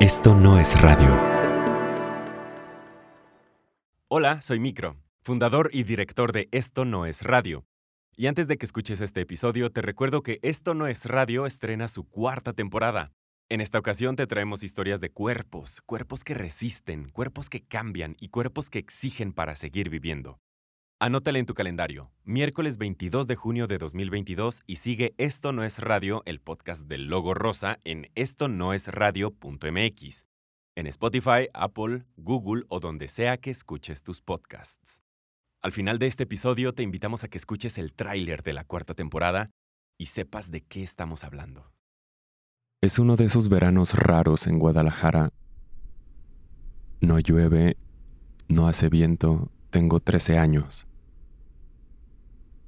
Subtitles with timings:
[0.00, 1.12] Esto no es radio.
[4.06, 7.66] Hola, soy Micro, fundador y director de Esto no es radio.
[8.16, 11.88] Y antes de que escuches este episodio, te recuerdo que Esto no es radio estrena
[11.88, 13.10] su cuarta temporada.
[13.48, 18.28] En esta ocasión te traemos historias de cuerpos, cuerpos que resisten, cuerpos que cambian y
[18.28, 20.38] cuerpos que exigen para seguir viviendo.
[21.00, 25.78] Anótale en tu calendario, miércoles 22 de junio de 2022 y sigue Esto no es
[25.78, 30.26] radio, el podcast del logo rosa en esto no es radio.mx,
[30.74, 35.04] en Spotify, Apple, Google o donde sea que escuches tus podcasts.
[35.62, 38.94] Al final de este episodio te invitamos a que escuches el tráiler de la cuarta
[38.94, 39.50] temporada
[39.98, 41.70] y sepas de qué estamos hablando.
[42.82, 45.30] Es uno de esos veranos raros en Guadalajara.
[47.00, 47.76] No llueve,
[48.48, 50.86] no hace viento, tengo 13 años.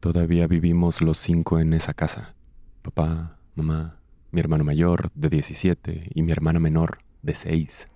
[0.00, 2.34] Todavía vivimos los cinco en esa casa.
[2.82, 4.00] Papá, mamá,
[4.30, 7.86] mi hermano mayor de 17 y mi hermana menor de 6.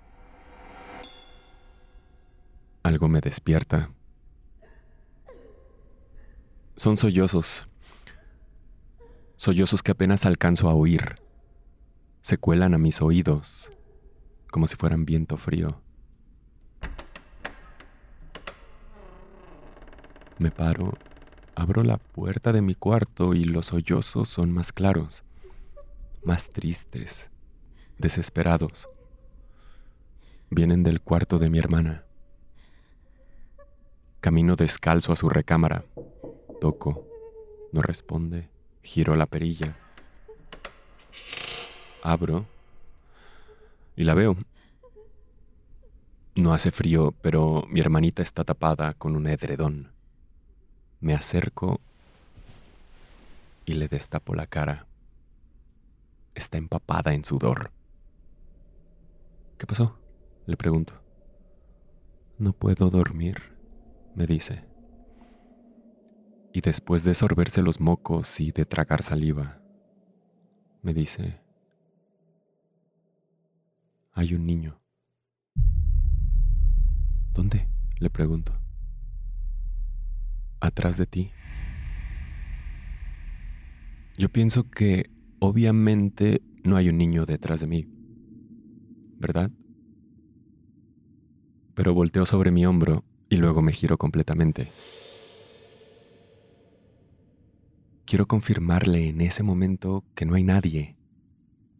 [2.82, 3.90] Algo me despierta.
[6.76, 7.68] Son sollozos.
[9.36, 11.16] Sollozos que apenas alcanzo a oír.
[12.20, 13.70] Se cuelan a mis oídos,
[14.50, 15.80] como si fueran viento frío.
[20.38, 20.94] Me paro,
[21.54, 25.22] abro la puerta de mi cuarto y los sollozos son más claros,
[26.24, 27.30] más tristes,
[27.98, 28.88] desesperados.
[30.50, 32.04] Vienen del cuarto de mi hermana.
[34.20, 35.84] Camino descalzo a su recámara.
[36.60, 37.06] Toco.
[37.72, 38.48] No responde.
[38.82, 39.76] Giro la perilla.
[42.02, 42.46] Abro.
[43.96, 44.36] Y la veo.
[46.34, 49.93] No hace frío, pero mi hermanita está tapada con un edredón.
[51.04, 51.82] Me acerco
[53.66, 54.86] y le destapo la cara.
[56.34, 57.72] Está empapada en sudor.
[59.58, 59.98] ¿Qué pasó?
[60.46, 60.94] Le pregunto.
[62.38, 63.36] No puedo dormir,
[64.14, 64.64] me dice.
[66.54, 69.60] Y después de sorberse los mocos y de tragar saliva,
[70.80, 71.38] me dice,
[74.14, 74.80] hay un niño.
[77.34, 77.68] ¿Dónde?
[77.98, 78.63] Le pregunto
[80.64, 81.30] atrás de ti.
[84.16, 87.88] Yo pienso que obviamente no hay un niño detrás de mí,
[89.18, 89.50] ¿verdad?
[91.74, 94.70] Pero volteo sobre mi hombro y luego me giro completamente.
[98.06, 100.96] Quiero confirmarle en ese momento que no hay nadie,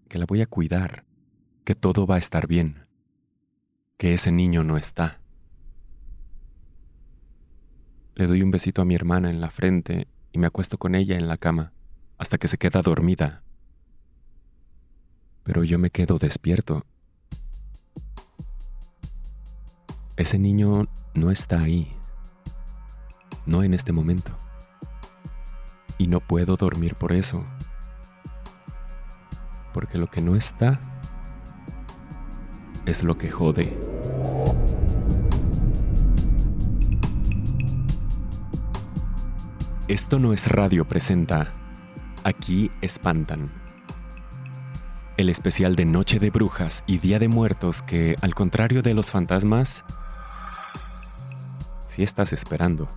[0.08, 1.04] que la voy a cuidar,
[1.64, 2.86] que todo va a estar bien,
[3.96, 5.23] que ese niño no está.
[8.14, 11.16] Le doy un besito a mi hermana en la frente y me acuesto con ella
[11.16, 11.72] en la cama
[12.16, 13.42] hasta que se queda dormida.
[15.42, 16.86] Pero yo me quedo despierto.
[20.16, 21.92] Ese niño no está ahí.
[23.46, 24.30] No en este momento.
[25.98, 27.44] Y no puedo dormir por eso.
[29.72, 30.78] Porque lo que no está
[32.86, 33.93] es lo que jode.
[39.86, 41.52] Esto no es radio presenta
[42.24, 43.52] Aquí espantan.
[45.18, 49.10] El especial de Noche de Brujas y Día de Muertos que, al contrario de los
[49.10, 49.84] fantasmas,
[51.84, 52.88] si estás esperando.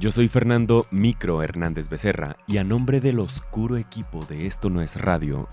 [0.00, 4.82] Yo soy Fernando Micro Hernández Becerra y a nombre del oscuro equipo de Esto no
[4.82, 5.48] es radio,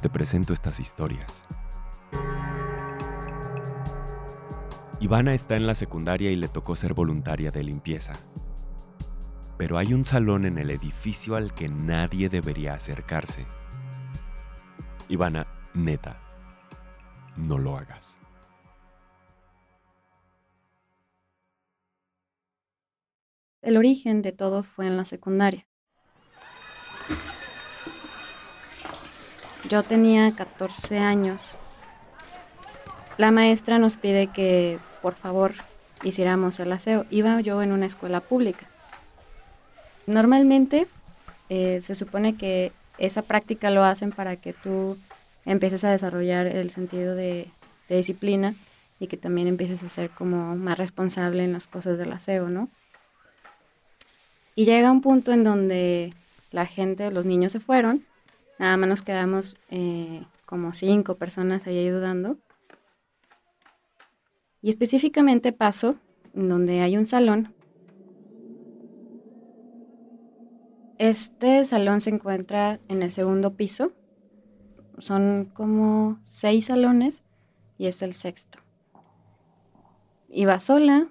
[0.00, 1.44] te presento estas historias.
[5.00, 8.14] Ivana está en la secundaria y le tocó ser voluntaria de limpieza.
[9.56, 13.46] Pero hay un salón en el edificio al que nadie debería acercarse.
[15.08, 16.20] Ivana, neta,
[17.36, 18.18] no lo hagas.
[23.62, 25.68] El origen de todo fue en la secundaria.
[29.68, 31.56] Yo tenía 14 años.
[33.18, 35.52] La maestra nos pide que por favor
[36.04, 37.04] hiciéramos el aseo.
[37.10, 38.66] Iba yo en una escuela pública.
[40.06, 40.86] Normalmente
[41.48, 44.96] eh, se supone que esa práctica lo hacen para que tú
[45.44, 47.50] empieces a desarrollar el sentido de,
[47.88, 48.54] disciplina
[49.00, 52.68] y que también empieces a ser como más responsable en las cosas del aseo, ¿no?
[54.54, 56.12] Y llega un punto en donde
[56.52, 58.04] la gente, los niños se fueron,
[58.58, 62.36] nada más nos quedamos eh, como cinco personas ahí ayudando
[64.62, 65.96] y específicamente paso
[66.34, 67.54] donde hay un salón.
[70.98, 73.92] Este salón se encuentra en el segundo piso.
[74.98, 77.22] son como seis salones
[77.78, 78.58] y es el sexto.
[80.28, 81.08] Iba sola.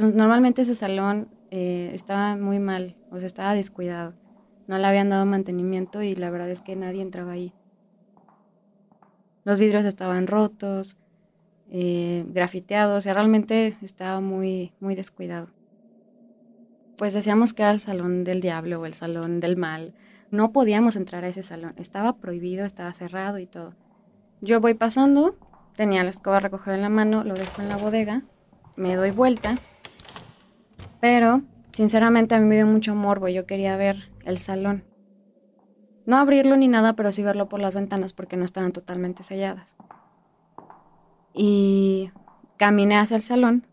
[0.00, 4.14] normalmente ese salón eh, estaba muy mal, o sea, estaba descuidado.
[4.68, 7.52] No le habían dado mantenimiento y la verdad es que nadie entraba ahí.
[9.44, 10.96] Los vidrios estaban rotos,
[11.70, 15.48] eh, grafiteados, o sea, realmente estaba muy, muy descuidado.
[16.96, 19.94] Pues decíamos que era el salón del diablo o el salón del mal.
[20.30, 23.74] No podíamos entrar a ese salón, estaba prohibido, estaba cerrado y todo.
[24.40, 25.36] Yo voy pasando,
[25.76, 28.22] tenía la escoba a recoger en la mano, lo dejo en la bodega,
[28.76, 29.56] me doy vuelta,
[31.00, 34.84] pero sinceramente a mí me dio mucho morbo, yo quería ver el salón.
[36.06, 39.76] No abrirlo ni nada, pero sí verlo por las ventanas porque no estaban totalmente selladas.
[41.34, 42.10] Y
[42.56, 43.66] caminé hacia el salón.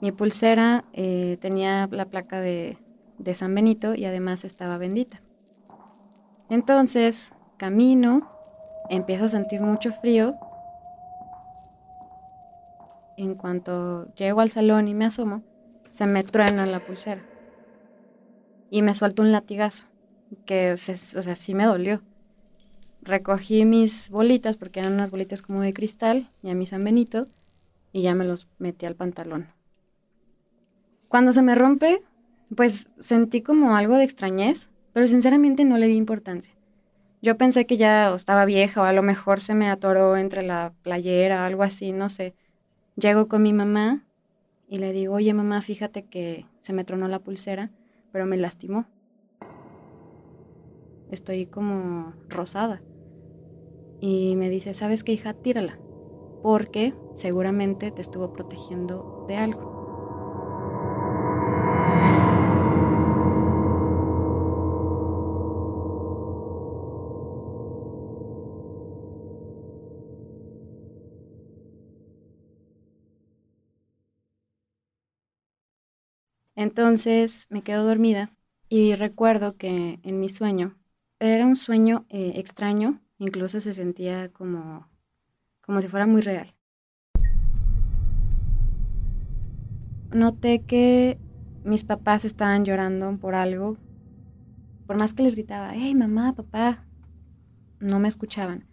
[0.00, 2.78] Mi pulsera eh, tenía la placa de,
[3.18, 5.18] de San Benito y además estaba bendita.
[6.48, 8.28] Entonces, camino,
[8.90, 10.36] empiezo a sentir mucho frío.
[13.16, 15.42] En cuanto llego al salón y me asomo,
[15.90, 17.22] se me truena la pulsera.
[18.70, 19.84] Y me suelto un latigazo,
[20.46, 22.02] que o sea, sí me dolió.
[23.02, 27.26] Recogí mis bolitas, porque eran unas bolitas como de cristal, y a mi San Benito,
[27.92, 29.48] y ya me los metí al pantalón.
[31.08, 32.02] Cuando se me rompe,
[32.56, 36.54] pues sentí como algo de extrañez, pero sinceramente no le di importancia.
[37.20, 40.72] Yo pensé que ya estaba vieja o a lo mejor se me atoró entre la
[40.82, 42.34] playera algo así, no sé.
[42.96, 44.04] Llego con mi mamá
[44.68, 47.70] y le digo, oye mamá, fíjate que se me tronó la pulsera,
[48.10, 48.86] pero me lastimó.
[51.10, 52.80] Estoy como rosada.
[54.02, 55.32] Y me dice, ¿sabes qué hija?
[55.32, 55.78] Tírala,
[56.42, 59.72] porque seguramente te estuvo protegiendo de algo.
[76.54, 78.34] Entonces me quedo dormida
[78.68, 80.78] y recuerdo que en mi sueño,
[81.20, 84.88] era un sueño eh, extraño, incluso se sentía como,
[85.60, 86.54] como si fuera muy real.
[90.10, 91.18] Noté que
[91.64, 93.76] mis papás estaban llorando por algo.
[94.86, 96.84] Por más que les gritaba, hey mamá, papá,
[97.78, 98.66] no me escuchaban.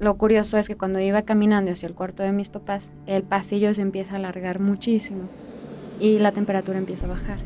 [0.00, 3.72] Lo curioso es que cuando iba caminando hacia el cuarto de mis papás, el pasillo
[3.72, 5.28] se empieza a alargar muchísimo
[6.00, 7.38] y la temperatura empieza a bajar.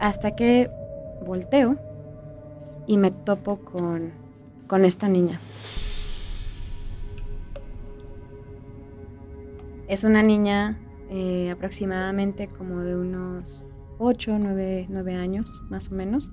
[0.00, 0.70] Hasta que
[1.24, 1.78] volteo
[2.90, 4.10] y me topo con,
[4.66, 5.40] con esta niña.
[9.86, 10.76] Es una niña
[11.08, 13.62] eh, aproximadamente como de unos
[14.00, 16.32] 8, 9, 9 años, más o menos.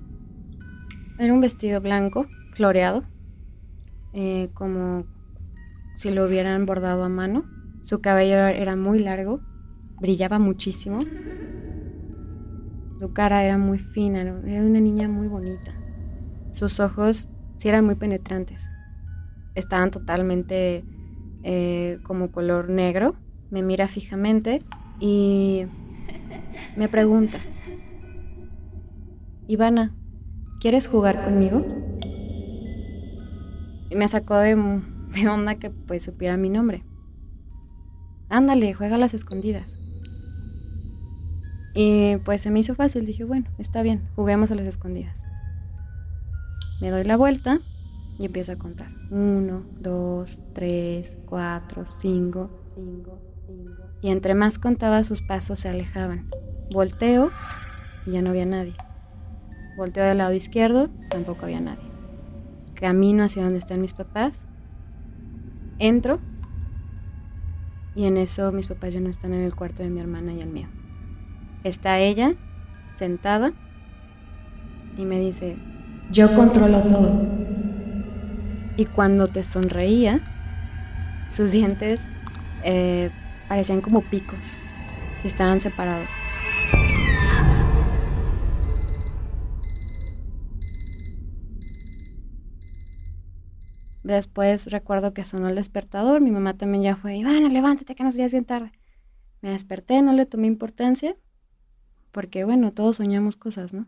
[1.20, 3.04] Era un vestido blanco, floreado,
[4.12, 5.06] eh, como
[5.94, 7.44] si lo hubieran bordado a mano.
[7.82, 9.38] Su cabello era muy largo,
[10.00, 11.04] brillaba muchísimo.
[12.98, 14.32] Su cara era muy fina, era
[14.64, 15.77] una niña muy bonita.
[16.58, 18.68] Sus ojos sí eran muy penetrantes.
[19.54, 20.82] Estaban totalmente
[21.44, 23.14] eh, como color negro.
[23.52, 24.64] Me mira fijamente
[24.98, 25.66] y
[26.76, 27.38] me pregunta,
[29.46, 29.94] Ivana,
[30.60, 31.64] ¿quieres jugar conmigo?
[33.88, 34.54] Y me sacó de,
[35.30, 36.82] onda que pues supiera mi nombre.
[38.30, 39.78] Ándale, juega a las escondidas.
[41.72, 45.27] Y pues se me hizo fácil, dije, bueno, está bien, juguemos a las escondidas.
[46.80, 47.60] Me doy la vuelta
[48.18, 48.90] y empiezo a contar.
[49.10, 53.82] Uno, dos, tres, cuatro, cinco, cinco, cinco.
[54.00, 56.28] Y entre más contaba sus pasos se alejaban.
[56.70, 57.30] Volteo
[58.06, 58.74] y ya no había nadie.
[59.76, 61.88] Volteo del lado izquierdo, tampoco había nadie
[62.78, 64.46] camino hacia donde están mis papás,
[65.78, 66.20] entro
[67.94, 70.40] y en eso mis papás ya no están en el cuarto de mi hermana y
[70.40, 70.68] el mío.
[71.64, 72.34] Está ella
[72.94, 73.52] sentada
[74.96, 75.56] y me dice,
[76.10, 77.26] yo controlo todo.
[78.76, 80.20] Y cuando te sonreía,
[81.28, 82.04] sus dientes
[82.64, 83.10] eh,
[83.48, 84.58] parecían como picos
[85.24, 86.08] estaban separados.
[94.04, 98.14] Después recuerdo que sonó el despertador, mi mamá también ya fue, Ivana, levántate que nos
[98.14, 98.72] días bien tarde.
[99.42, 101.14] Me desperté, no le tomé importancia,
[102.10, 103.86] porque bueno, todos soñamos cosas, ¿no?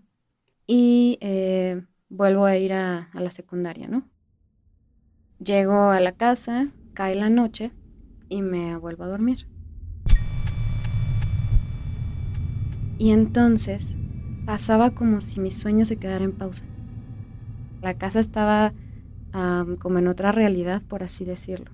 [0.66, 4.02] Y eh, vuelvo a ir a, la secundaria, ¿no?
[5.38, 7.70] Llego a la casa, cae la noche
[8.28, 9.46] y me vuelvo a dormir.
[12.98, 13.96] Y entonces
[14.44, 16.64] pasaba como si mi sueño se quedara en pausa.
[17.80, 18.74] La casa estaba
[19.78, 21.70] como en otra realidad, por así decirlo.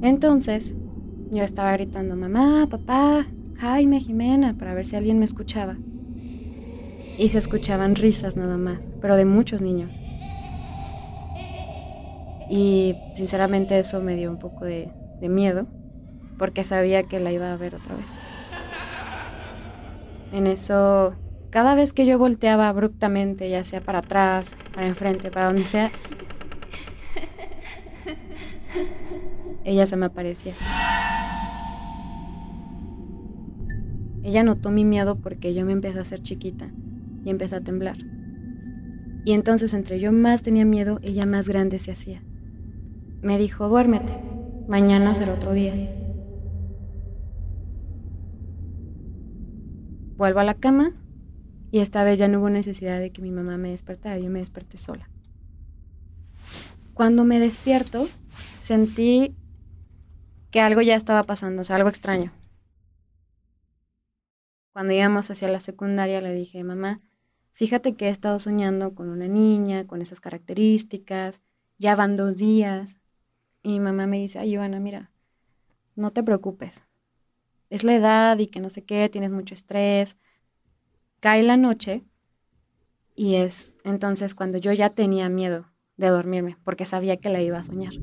[0.00, 0.74] Entonces,
[1.30, 3.26] yo estaba gritando, mamá, papá,
[3.58, 5.76] Jaime, Jimena, para ver si alguien me escuchaba.
[7.18, 9.90] Y se escuchaban risas nada más, pero de muchos niños.
[12.48, 14.90] Y sinceramente eso me dio un poco de,
[15.20, 15.68] miedo,
[16.36, 18.10] porque sabía que la iba a ver otra vez.
[20.32, 21.14] En eso,
[21.50, 25.90] cada vez que yo volteaba abruptamente, ya sea para atrás, para enfrente, para donde sea,
[29.64, 30.54] ella se me aparecía.
[34.24, 36.68] Ella notó mi miedo porque yo me empecé a hacer chiquita
[37.24, 37.98] y empecé a temblar.
[39.24, 42.22] Y entonces entre yo más tenía miedo, ella más grande se hacía.
[43.20, 44.12] Me dijo, duérmete,
[44.68, 45.74] mañana será otro día.
[50.16, 50.92] Vuelvo a la cama
[51.70, 54.40] y esta vez ya no hubo necesidad de que mi mamá me despertara, yo me
[54.40, 55.08] desperté sola.
[56.94, 58.08] Cuando me despierto,
[58.58, 59.34] sentí
[60.50, 62.32] que algo ya estaba pasando, o sea, algo extraño.
[64.72, 67.00] Cuando íbamos hacia la secundaria le dije, mamá,
[67.52, 71.40] fíjate que he estado soñando con una niña, con esas características,
[71.78, 72.96] ya van dos días.
[73.62, 75.10] Y mi mamá me dice, ay, Ivana, mira,
[75.94, 76.82] no te preocupes,
[77.70, 80.18] es la edad y que no sé qué, tienes mucho estrés.
[81.20, 82.04] Cae la noche
[83.14, 85.66] y es entonces cuando yo ya tenía miedo
[85.96, 87.94] de dormirme porque sabía que la iba a soñar.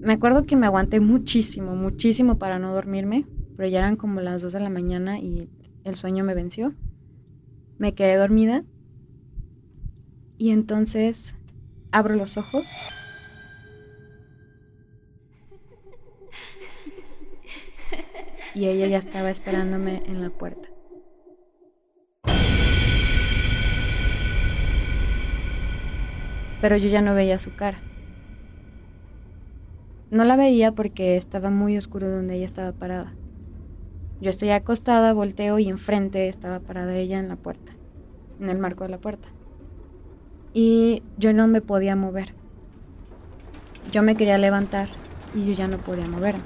[0.00, 3.26] Me acuerdo que me aguanté muchísimo, muchísimo para no dormirme,
[3.56, 5.50] pero ya eran como las 2 de la mañana y
[5.86, 6.74] el sueño me venció.
[7.78, 8.64] Me quedé dormida
[10.36, 11.36] y entonces
[11.92, 12.66] abro los ojos
[18.54, 20.68] y ella ya estaba esperándome en la puerta.
[26.60, 27.78] Pero yo ya no veía su cara.
[30.10, 33.14] No la veía porque estaba muy oscuro donde ella estaba parada.
[34.20, 37.72] Yo estoy acostada, volteo y enfrente estaba parada ella en la puerta,
[38.40, 39.28] en el marco de la puerta.
[40.54, 42.32] Y yo no me podía mover.
[43.92, 44.88] Yo me quería levantar
[45.34, 46.40] y yo ya no podía moverme.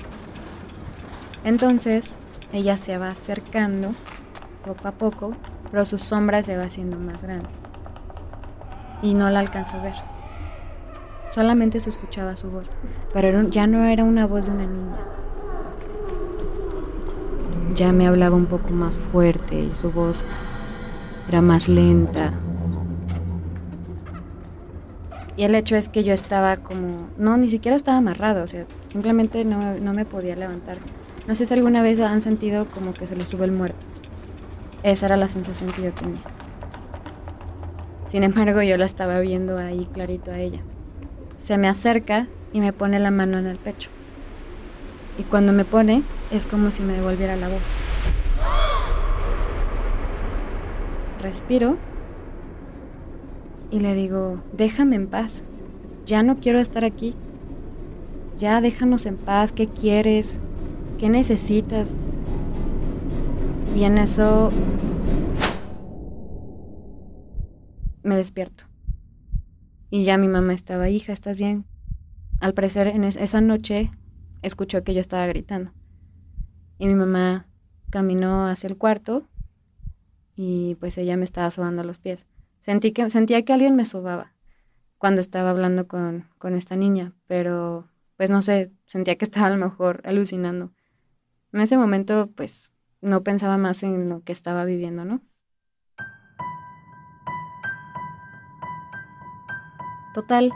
[1.44, 2.16] Entonces
[2.52, 3.92] ella se va acercando
[4.66, 5.36] poco a poco,
[5.70, 7.48] pero su sombra se va haciendo más grande.
[9.00, 9.94] Y no la alcanzó a ver.
[11.30, 12.68] Solamente se escuchaba su voz,
[13.12, 14.98] pero ya no era una voz de una niña.
[17.74, 20.24] Ya me hablaba un poco más fuerte y su voz
[21.28, 22.32] era más lenta.
[25.36, 28.66] Y el hecho es que yo estaba como, no, ni siquiera estaba amarrado, o sea,
[28.88, 30.76] simplemente no, no me podía levantar.
[31.26, 33.86] No sé si alguna vez han sentido como que se les sube el muerto.
[34.82, 36.20] Esa era la sensación que yo tenía.
[38.10, 40.60] Sin embargo, yo la estaba viendo ahí clarito a ella.
[41.38, 43.88] Se me acerca y me pone la mano en el pecho.
[45.20, 47.60] Y cuando me pone, es como si me devolviera la voz.
[51.20, 51.76] Respiro
[53.70, 55.44] y le digo, déjame en paz.
[56.06, 57.14] Ya no quiero estar aquí.
[58.38, 59.52] Ya déjanos en paz.
[59.52, 60.40] ¿Qué quieres?
[60.98, 61.98] ¿Qué necesitas?
[63.76, 64.52] Y en eso
[68.02, 68.64] me despierto.
[69.90, 71.66] Y ya mi mamá estaba, hija, ¿estás bien?
[72.40, 73.90] Al parecer en esa noche
[74.42, 75.72] escuchó que yo estaba gritando.
[76.78, 77.46] Y mi mamá
[77.90, 79.28] caminó hacia el cuarto
[80.34, 82.26] y pues ella me estaba sobando los pies.
[82.60, 84.32] Sentí que, sentía que alguien me sobaba
[84.98, 89.50] cuando estaba hablando con, con esta niña, pero pues no sé, sentía que estaba a
[89.50, 90.72] lo mejor alucinando.
[91.52, 92.70] En ese momento, pues,
[93.00, 95.22] no pensaba más en lo que estaba viviendo, ¿no?
[100.12, 100.52] Total,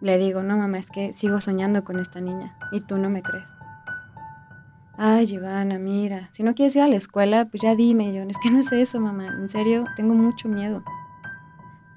[0.00, 3.22] le digo, no mamá, es que sigo soñando con esta niña y tú no me
[3.22, 3.48] crees.
[4.98, 8.38] Ay, Ivana, mira, si no quieres ir a la escuela, pues ya dime, yo, es
[8.38, 10.82] que no es eso, mamá, en serio, tengo mucho miedo.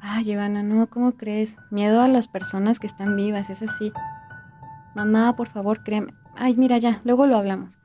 [0.02, 1.58] Ay, Ivana, no, ¿cómo crees?
[1.72, 3.94] Miedo a las personas que están vivas, es así.
[4.96, 6.14] Mamá, por favor, créeme.
[6.36, 7.79] Ay, mira ya, luego lo hablamos.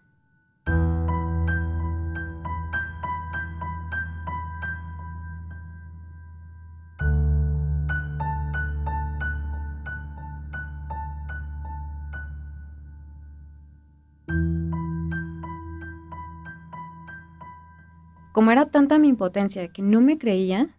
[18.35, 20.77] Como era tanta mi impotencia que no me creía,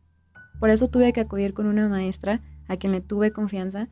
[0.60, 3.88] por eso tuve que acudir con una maestra a quien le tuve confianza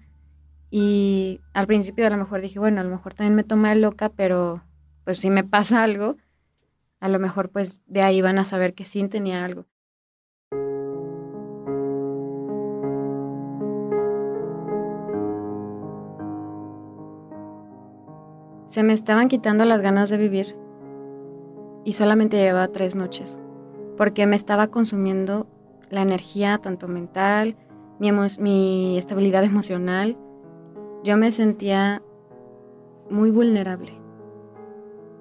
[0.70, 4.10] y al principio a lo mejor dije, bueno, a lo mejor también me toma loca,
[4.10, 4.62] pero
[5.06, 6.18] pues si me pasa algo,
[7.00, 9.66] a lo mejor pues de ahí van a saber que sí tenía algo.
[18.68, 20.58] Se me estaban quitando las ganas de vivir
[21.86, 23.40] y solamente llevaba tres noches,
[23.98, 25.48] porque me estaba consumiendo
[25.90, 27.56] la energía tanto mental,
[28.00, 30.18] mi, estabilidad emocional.
[31.04, 32.02] Yo me sentía
[33.10, 33.94] muy vulnerable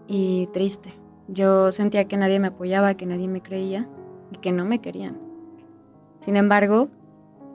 [0.06, 0.94] y triste.
[1.28, 3.88] Yo sentía que nadie me apoyaba, que nadie me creía
[4.30, 5.18] y que no me querían.
[6.20, 6.88] Sin embargo,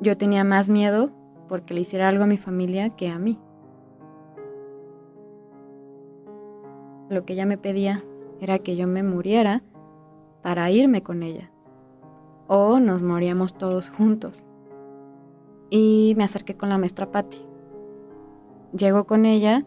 [0.01, 1.11] yo tenía más miedo
[1.47, 3.39] porque le hiciera algo a mi familia que a mí.
[7.09, 8.03] Lo que ella me pedía
[8.41, 9.63] era que yo me muriera
[10.47, 11.51] para irme con ella.
[12.47, 14.45] O nos moríamos todos juntos.
[15.69, 17.45] Y me acerqué con la maestra Patti.
[18.71, 19.65] Llego con ella,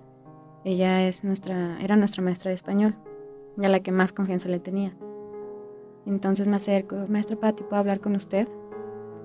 [0.65, 2.97] ella es nuestra, era nuestra maestra de español,
[3.63, 4.97] a la que más confianza le tenía.
[6.07, 8.49] Entonces me acerco, maestra Patti, ¿puedo hablar con usted?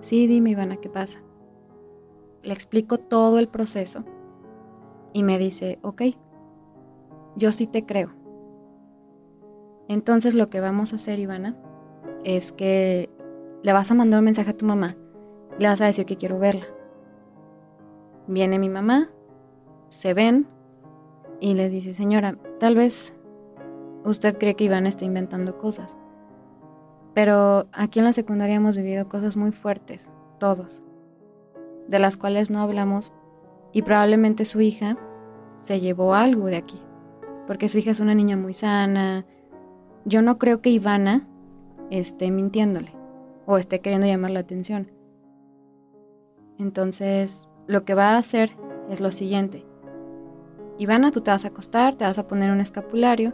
[0.02, 1.22] Sí, dime Ivana, ¿qué pasa?
[2.44, 4.04] Le explico todo el proceso
[5.14, 6.02] y me dice, ok,
[7.38, 8.10] yo sí te creo.
[9.88, 11.56] Entonces lo que vamos a hacer, Ivana,
[12.24, 13.10] es que
[13.64, 14.96] le vas a mandar un mensaje a tu mamá.
[15.60, 16.66] Le vas a decir que quiero verla.
[18.28, 19.10] Viene mi mamá,
[19.90, 20.48] se ven
[21.40, 23.16] y le dice, señora, tal vez
[24.04, 25.96] usted cree que Ivana está inventando cosas.
[27.14, 30.84] Pero aquí en la secundaria hemos vivido cosas muy fuertes, todos,
[31.88, 33.14] de las cuales no hablamos
[33.72, 34.98] y probablemente su hija
[35.64, 36.82] se llevó algo de aquí
[37.48, 39.26] porque su hija es una niña muy sana.
[40.06, 41.28] Yo no creo que Ivana
[41.90, 42.92] esté mintiéndole
[43.48, 44.92] o esté queriendo llamar la atención.
[46.60, 48.52] Entonces, lo que va a hacer
[48.90, 49.66] es lo siguiente.
[50.78, 53.34] Ivana, tú te vas a acostar, te vas a poner un escapulario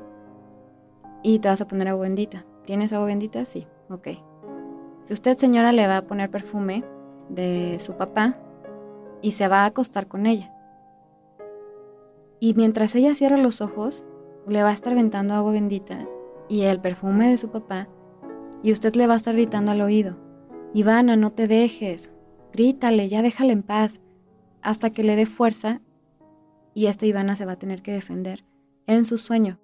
[1.23, 2.45] y te vas a poner agua bendita.
[2.65, 3.43] ¿Tienes agua bendita?
[3.43, 4.07] Sí, ok.
[5.09, 6.85] Usted, señora, le va a poner perfume
[7.27, 8.37] de su papá
[9.21, 10.53] y se va a acostar con ella.
[12.39, 14.05] Y mientras ella cierra los ojos,
[14.47, 16.07] le va a estar ventando agua bendita
[16.51, 17.87] y el perfume de su papá,
[18.61, 20.17] y usted le va a estar gritando al oído,
[20.73, 22.11] Ivana, no te dejes,
[22.51, 24.01] grítale, ya déjale en paz,
[24.61, 25.79] hasta que le dé fuerza
[26.73, 28.43] y esta Ivana se va a tener que defender
[28.85, 29.61] en su sueño,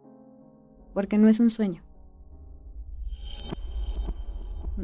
[0.93, 1.83] porque no es un sueño.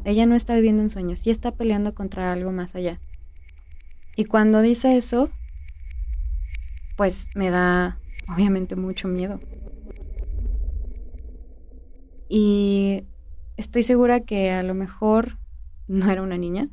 [0.03, 2.99] Ella no está viviendo un sueño, sí está peleando contra algo más allá.
[4.17, 5.29] Y cuando dice eso,
[6.97, 9.39] pues me da obviamente mucho miedo.
[12.35, 13.05] Y
[13.57, 15.37] estoy segura que a lo mejor
[15.87, 16.67] no era una niña,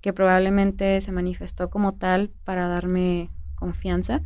[0.00, 4.22] que probablemente se manifestó como tal para darme confianza,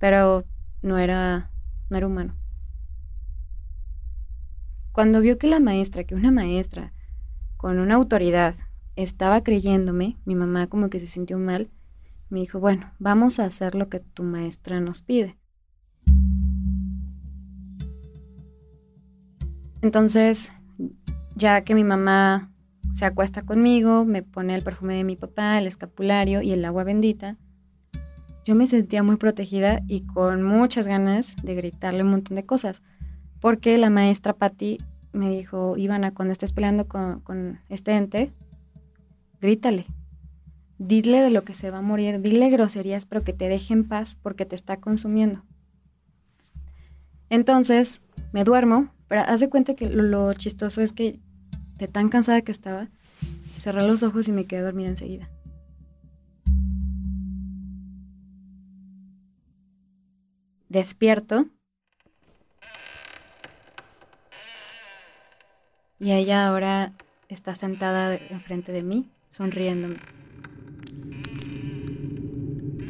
[0.00, 0.44] pero
[0.82, 1.52] no era,
[1.88, 2.34] no era humano.
[4.90, 6.92] Cuando vio que la maestra, que una maestra
[7.56, 8.56] con una autoridad
[8.96, 11.70] estaba creyéndome, mi mamá como que se sintió mal
[12.28, 15.39] me dijo, bueno, vamos a hacer lo que tu maestra nos pide.
[19.82, 20.52] Entonces,
[21.34, 22.50] ya que mi mamá
[22.94, 26.84] se acuesta conmigo, me pone el perfume de mi papá, el escapulario y el agua
[26.84, 27.36] bendita,
[28.44, 32.82] yo me sentía muy protegida y con muchas ganas de gritarle un montón de cosas.
[33.40, 34.78] Porque la maestra Patti
[35.12, 38.32] me dijo, Ivana, cuando estés peleando con, con este ente,
[39.40, 39.86] grítale,
[40.78, 43.86] dile de lo que se va a morir, dile groserías, pero que te deje en
[43.86, 45.42] paz porque te está consumiendo.
[47.28, 51.18] Entonces, me duermo, pero haz de cuenta que lo, chistoso es que
[51.78, 52.86] de tan cansada que estaba,
[53.58, 55.28] cerré los ojos y me quedé dormida enseguida.
[60.68, 61.46] Despierto.
[65.98, 66.92] Y ella ahora
[67.28, 69.96] está sentada enfrente de mí, sonriéndome.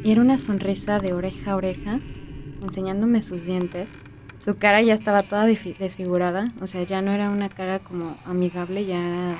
[0.03, 1.99] Y era una sonrisa de oreja a oreja,
[2.61, 3.89] enseñándome sus dientes.
[4.43, 8.85] Su cara ya estaba toda desfigurada, o sea, ya no era una cara como amigable,
[8.85, 9.37] ya era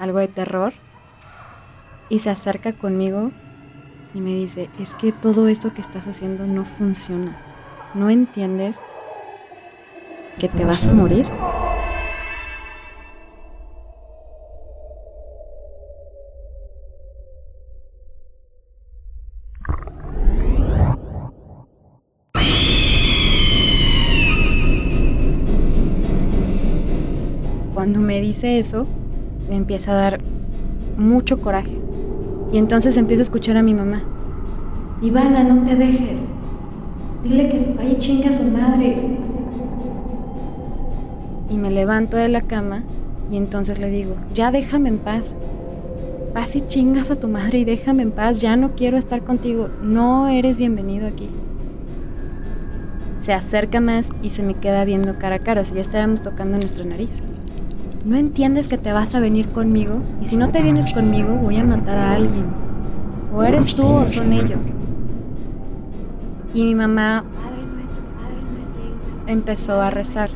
[0.00, 0.72] algo de terror.
[2.08, 3.30] Y se acerca conmigo
[4.12, 7.36] y me dice, es que todo esto que estás haciendo no funciona.
[7.94, 8.80] ¿No entiendes
[10.40, 11.26] que te vas a morir?
[27.84, 28.86] Cuando me dice eso,
[29.50, 30.20] me empieza a dar
[30.96, 31.76] mucho coraje.
[32.50, 34.02] Y entonces empiezo a escuchar a mi mamá.
[35.02, 36.24] Ivana, no te dejes.
[37.22, 38.96] Dile que vaya chinga a su madre.
[41.50, 42.84] y me levanto de la cama
[43.30, 45.36] y entonces le digo, ya déjame en paz.
[46.34, 49.68] Vas y chingas a tu madre y déjame en paz, ya no quiero estar contigo,
[49.82, 51.28] no eres bienvenido aquí.
[53.18, 56.22] Se acerca más y se me queda viendo cara a cara, o sea, ya estábamos
[56.22, 57.22] tocando nuestra nariz.
[58.04, 60.02] ¿No entiendes que te vas a venir conmigo?
[60.20, 62.44] Y si no te vienes conmigo, voy a matar a alguien.
[63.32, 64.60] O eres tú o son ellos.
[66.52, 67.24] Y mi mamá
[69.26, 70.28] empezó a rezar.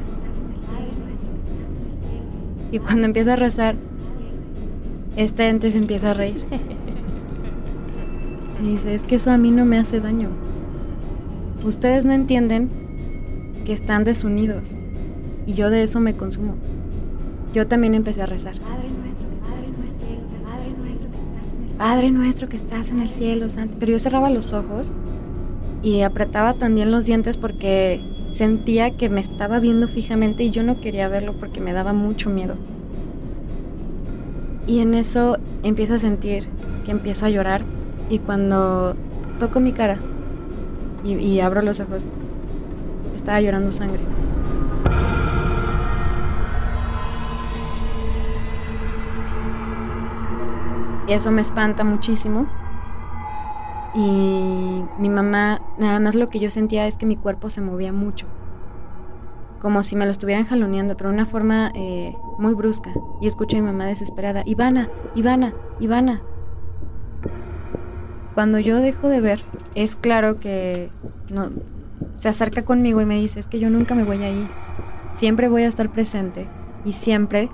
[2.73, 3.77] Y cuando empieza a rezar,
[5.17, 6.43] este ente se empieza a reír.
[8.61, 10.31] Y dice, es que eso a mí no me hace daño.
[11.65, 12.71] Ustedes no entienden
[13.65, 14.75] que están desunidos.
[15.47, 16.55] Y yo de eso me consumo.
[17.53, 18.55] Yo también empecé a rezar.
[21.77, 23.47] Padre nuestro que estás en el cielo.
[23.79, 24.93] Pero yo cerraba los ojos
[25.83, 30.81] y apretaba también los dientes porque sentía que me estaba viendo fijamente y yo no
[30.81, 32.57] quería verlo porque me daba mucho miedo.
[34.67, 36.49] Y en eso empiezo a sentir
[36.85, 37.63] que empiezo a llorar
[38.11, 38.97] y cuando
[39.39, 39.99] toco mi cara
[41.05, 42.07] y, y abro los ojos,
[43.15, 44.01] estaba llorando sangre.
[51.13, 52.47] Eso me espanta muchísimo.
[53.95, 57.93] Y mi mamá, nada más lo que yo sentía es que mi cuerpo se movía
[57.93, 58.27] mucho.
[59.61, 62.91] Como si me lo estuvieran jaloneando, pero de una forma eh, muy brusca.
[63.21, 66.21] Y escucho a mi mamá desesperada, Ivana, Ivana, Ivana.
[68.35, 69.43] Cuando yo dejo de ver,
[69.75, 70.91] es claro que
[71.29, 71.51] no,
[72.19, 74.47] se acerca conmigo y me dice, es que yo nunca me voy a ir.
[75.15, 76.47] Siempre voy a estar presente
[76.85, 77.49] y siempre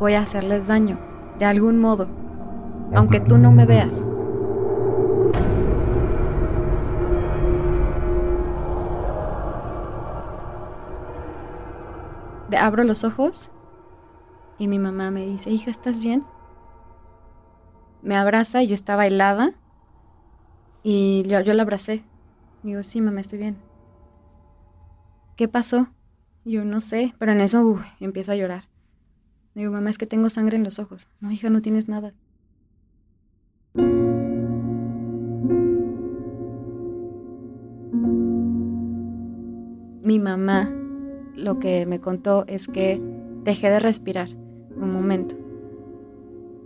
[0.00, 0.98] voy a hacerles daño,
[1.38, 2.06] de algún modo
[2.94, 3.94] aunque tú no me veas.
[12.58, 13.52] abro los ojos
[14.58, 16.24] y mi mamá me dice, hija, ¿estás bien?
[18.02, 19.54] Me abraza y yo estaba helada
[20.82, 22.04] y yo, la abracé.
[22.62, 23.56] Digo, sí, mamá, estoy bien.
[25.36, 25.88] ¿Qué pasó?
[26.44, 28.64] Yo no sé, pero en eso empiezo a llorar.
[29.54, 31.08] Digo, mamá, es que tengo sangre en los ojos.
[31.20, 32.12] No, hija, no tienes nada.
[40.08, 40.72] Mi mamá
[41.36, 42.98] lo que me contó es que
[43.44, 44.30] dejé de respirar
[44.74, 45.34] un momento.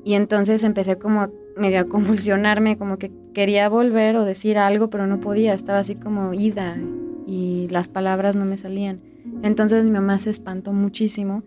[0.05, 1.27] Y entonces empecé como
[1.57, 5.97] medio a convulsionarme, como que quería volver o decir algo, pero no podía, estaba así
[5.97, 6.79] como ida
[7.27, 9.01] y las palabras no me salían.
[9.43, 11.43] Entonces mi mamá se espantó muchísimo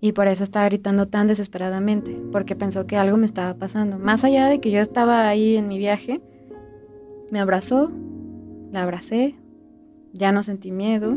[0.00, 4.00] y por eso estaba gritando tan desesperadamente, porque pensó que algo me estaba pasando.
[4.00, 6.20] Más allá de que yo estaba ahí en mi viaje,
[7.30, 7.92] me abrazó,
[8.72, 9.36] la abracé,
[10.12, 11.16] ya no sentí miedo,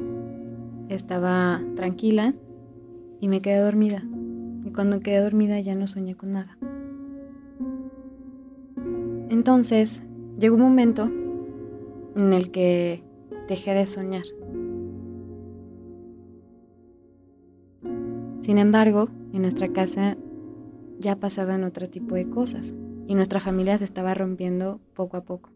[0.90, 2.34] estaba tranquila
[3.20, 4.04] y me quedé dormida.
[4.66, 6.58] Y cuando quedé dormida ya no soñé con nada.
[9.30, 10.04] Entonces,
[10.40, 11.10] llegó un momento
[12.16, 13.04] en el que
[13.48, 14.26] dejé de soñar.
[18.42, 20.18] Sin embargo, en nuestra casa
[21.00, 22.74] ya pasaban otro tipo de cosas
[23.08, 25.50] y nuestra familia se estaba rompiendo poco a poco.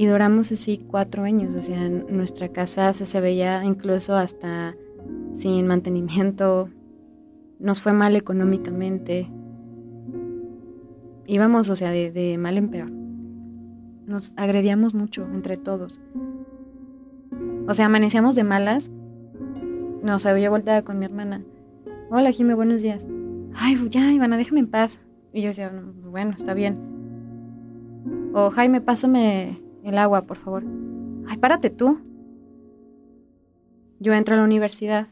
[0.00, 4.74] Y duramos así cuatro años, o sea, nuestra casa se, se veía incluso hasta
[5.32, 6.70] sin mantenimiento,
[7.58, 9.28] nos fue mal económicamente,
[11.26, 12.90] íbamos, o sea, de, mal en peor.
[14.06, 16.00] Nos agredíamos mucho entre todos.
[17.68, 18.90] O sea, amanecíamos de malas
[20.02, 21.42] no, o sea, yo volteaba con mi hermana.
[22.08, 23.06] Hola, Jime, buenos días.
[23.54, 25.02] Ay, ya, Ivana, déjame en paz.
[25.34, 25.70] Y yo decía,
[26.10, 26.78] bueno, está bien.
[28.32, 30.64] O Jaime, pásame el agua, por favor.
[31.26, 31.98] Ay, párate tú.
[33.98, 35.08] Yo entro a la universidad.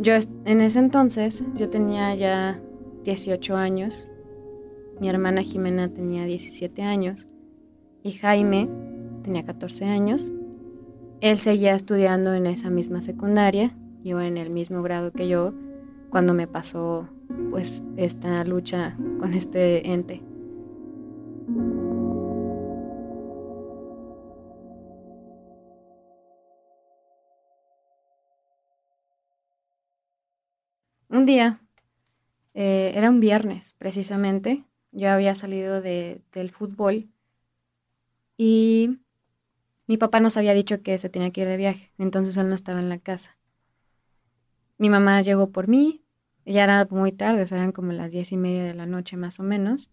[0.00, 0.14] Yo
[0.44, 2.60] en ese entonces, yo tenía ya
[3.04, 4.08] 18 años.
[5.00, 7.28] Mi hermana Jimena tenía 17 años.
[8.02, 8.68] Y Jaime
[9.22, 10.32] tenía 14 años.
[11.20, 15.52] Él seguía estudiando en esa misma secundaria iba en el mismo grado que yo
[16.10, 17.08] cuando me pasó
[17.50, 20.22] pues esta lucha con este ente.
[31.22, 31.60] Un día,
[32.52, 37.12] eh, era un viernes precisamente, yo había salido de, del fútbol
[38.36, 38.98] y
[39.86, 42.56] mi papá nos había dicho que se tenía que ir de viaje, entonces él no
[42.56, 43.38] estaba en la casa.
[44.78, 46.02] Mi mamá llegó por mí,
[46.44, 49.38] ya era muy tarde, o eran como las diez y media de la noche más
[49.38, 49.92] o menos.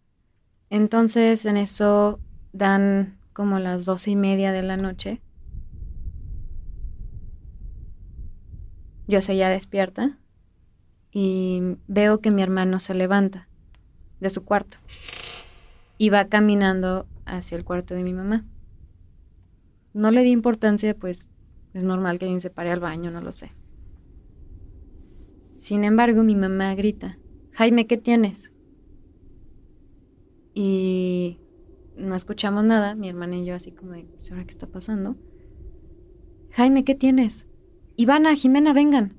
[0.72, 2.20] Entonces en eso
[2.54, 5.22] dan como las doce y media de la noche.
[9.08, 10.19] Yo seguía despierta
[11.12, 13.48] y veo que mi hermano se levanta
[14.20, 14.78] de su cuarto
[15.98, 18.46] y va caminando hacia el cuarto de mi mamá.
[19.94, 21.28] No le di importancia, pues
[21.74, 23.52] es normal que alguien se pare al baño, no lo sé.
[25.50, 27.18] Sin embargo, mi mamá grita,
[27.52, 28.54] Jaime, ¿qué tienes?
[30.54, 31.40] Y
[31.98, 35.18] no escuchamos nada, mi hermana y yo así como de, ¿ahora qué está pasando?
[36.52, 37.48] Jaime, ¿qué tienes?
[37.98, 39.19] Ivana, Jimena, vengan.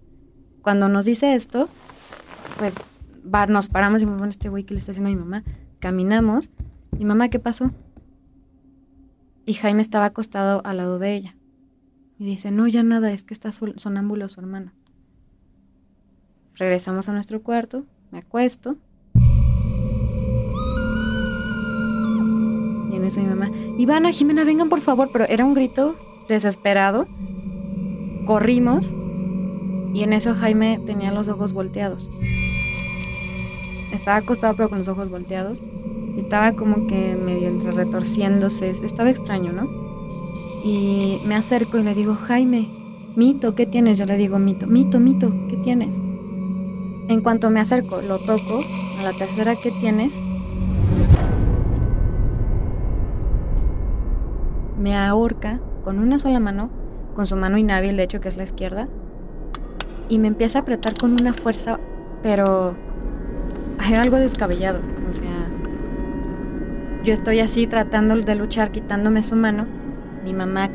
[0.63, 1.69] Cuando nos dice esto,
[2.59, 2.83] pues
[3.49, 5.45] nos paramos y bueno, este güey, ¿qué le está haciendo a mi mamá?
[5.79, 6.51] Caminamos.
[6.99, 7.71] ¿Y mamá qué pasó?
[9.47, 11.37] Y Jaime estaba acostado al lado de ella.
[12.19, 14.73] Y dice, no, ya nada, es que está sonámbulo su hermano.
[16.55, 18.77] Regresamos a nuestro cuarto, me acuesto.
[22.91, 25.97] Y en eso mi mamá, Ivana, Jimena, vengan por favor, pero era un grito
[26.29, 27.09] desesperado.
[28.27, 28.95] Corrimos
[29.93, 32.11] y en eso Jaime tenía los ojos volteados.
[33.93, 35.63] Estaba acostado pero con los ojos volteados.
[36.17, 38.71] Estaba como que medio entre retorciéndose.
[38.71, 39.69] Estaba extraño, ¿no?
[40.65, 42.69] Y me acerco y le digo, Jaime,
[43.17, 43.99] Mito, ¿qué tienes?
[43.99, 45.97] Yo le digo, Mito, Mito, Mito, ¿qué tienes?
[47.09, 48.61] En cuanto me acerco, lo toco,
[48.99, 50.15] a la tercera, ¿qué tienes?
[54.79, 56.71] Me ahorca con una sola mano,
[57.15, 58.89] con su mano inhábil, de hecho, que es la izquierda,
[60.11, 61.79] y me empieza a apretar con una fuerza,
[62.23, 62.75] pero
[63.89, 64.81] era algo descabellado.
[65.09, 65.49] O sea,
[67.05, 69.67] yo estoy así tratando de luchar, quitándome su mano.
[70.25, 70.69] Mi mamá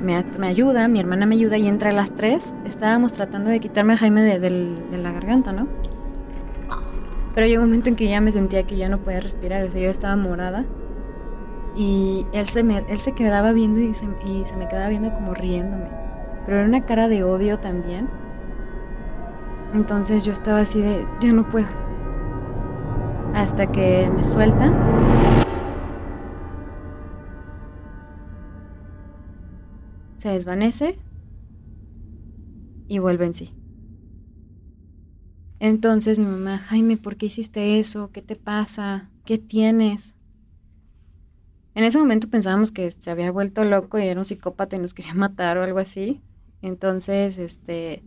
[0.00, 3.96] me, ayuda, mi hermana me ayuda y entre las tres estábamos tratando de quitarme a
[3.98, 5.66] Jaime de, la garganta, ¿no?
[7.34, 9.70] Pero llegó un momento en que ya me sentía que ya no podía respirar, o
[9.70, 10.64] sea, yo estaba morada.
[11.76, 15.34] Y él se, él se quedaba viendo y se, y se me quedaba viendo como
[15.34, 15.88] riéndome.
[16.46, 18.08] Pero era una cara de odio también.
[19.74, 21.68] Entonces yo estaba así de, yo no puedo.
[23.34, 24.72] Hasta que me suelta.
[30.18, 30.98] Se desvanece
[32.88, 33.52] y vuelve en sí.
[35.58, 38.10] Entonces mi mamá, Jaime, ¿por qué hiciste eso?
[38.12, 39.10] ¿Qué te pasa?
[39.24, 40.16] ¿Qué tienes?
[41.74, 44.94] En ese momento pensábamos que se había vuelto loco y era un psicópata y nos
[44.94, 46.22] quería matar o algo así.
[46.62, 48.02] Entonces, este,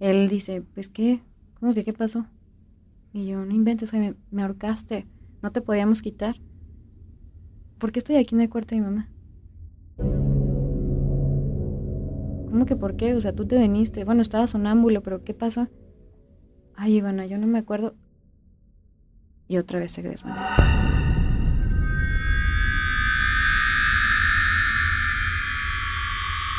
[0.00, 1.22] él dice, pues qué,
[1.58, 2.26] ¿cómo que qué pasó?
[3.12, 5.06] Y yo, no inventes, me, me ahorcaste,
[5.42, 6.36] no te podíamos quitar.
[7.78, 9.08] ¿Por qué estoy aquí en el cuarto de mi mamá?
[12.50, 13.14] ¿Cómo que por qué?
[13.14, 14.04] O sea, tú te viniste.
[14.04, 15.68] Bueno, estaba sonámbulo, pero ¿qué pasó?
[16.74, 17.94] Ay, Ivana, yo no me acuerdo.
[19.48, 20.48] Y otra vez se desvanece.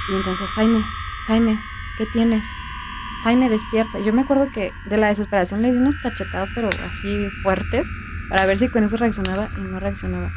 [0.10, 0.82] Y entonces, Jaime,
[1.28, 1.60] Jaime,
[1.98, 2.46] ¿qué tienes?
[3.24, 4.00] Jaime despierta.
[4.00, 7.86] Yo me acuerdo que de la desesperación le di unas cachetadas, pero así fuertes,
[8.30, 10.30] para ver si con eso reaccionaba y no reaccionaba.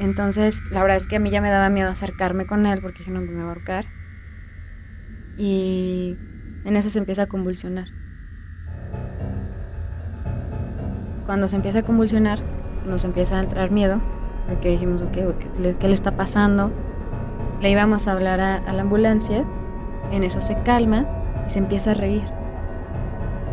[0.00, 2.98] Entonces, la verdad es que a mí ya me daba miedo acercarme con él porque
[2.98, 3.84] dije, no, me va a ahorcar.
[5.36, 6.16] Y
[6.64, 7.88] en eso se empieza a convulsionar.
[11.26, 12.40] Cuando se empieza a convulsionar,
[12.86, 14.00] nos empieza a entrar miedo,
[14.48, 15.12] porque dijimos, ok,
[15.78, 16.72] ¿qué le, está pasando?
[17.60, 19.44] Le íbamos a hablar a la ambulancia,
[20.10, 21.06] en eso se calma
[21.48, 22.24] y se empieza a reír.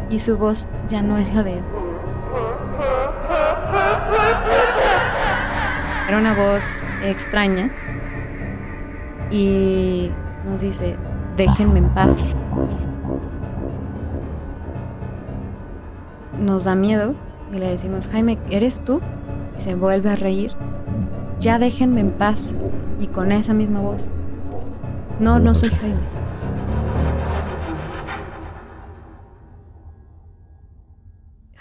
[0.10, 1.64] Y su voz ya no es la de él.
[6.08, 7.72] Era una voz extraña
[9.32, 10.12] y
[10.46, 10.98] nos dice,
[11.38, 12.14] déjenme en paz.
[16.40, 17.16] Nos da miedo
[17.52, 19.02] y le decimos, Jaime, ¿eres tú?
[19.58, 20.52] Y se vuelve a reír.
[21.40, 22.54] Ya déjenme en paz.
[23.00, 24.10] Y con esa misma voz,
[25.20, 26.25] no, no soy Jaime.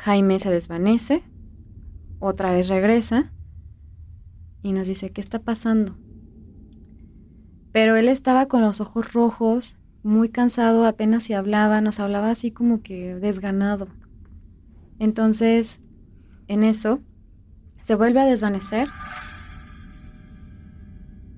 [0.05, 1.25] Jaime se desvanece,
[2.19, 3.33] otra vez regresa
[4.63, 5.97] y nos dice, ¿qué está pasando?
[7.73, 12.51] Pero él estaba con los ojos rojos, muy cansado, apenas si hablaba, nos hablaba así
[12.51, 13.89] como que desganado.
[14.99, 15.81] Entonces,
[16.49, 17.01] en eso,
[17.81, 18.91] se vuelve a desvanecer.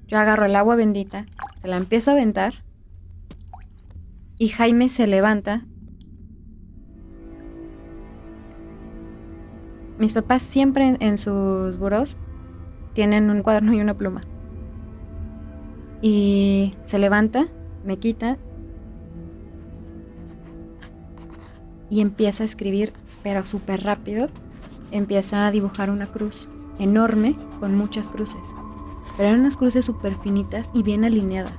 [0.08, 1.26] Yo agarro el agua bendita,
[1.62, 2.64] se la empiezo a aventar
[4.38, 5.64] y Jaime se levanta
[9.98, 12.16] Mis papás siempre en, sus buros
[12.92, 14.20] tienen un cuaderno y una pluma.
[16.02, 17.46] Y se levanta,
[17.84, 18.36] me quita
[21.88, 24.28] y empieza a escribir, pero súper rápido.
[24.90, 28.54] Empieza a dibujar una cruz enorme con muchas cruces.
[29.16, 31.54] Pero eran unas cruces súper finitas y bien alineadas,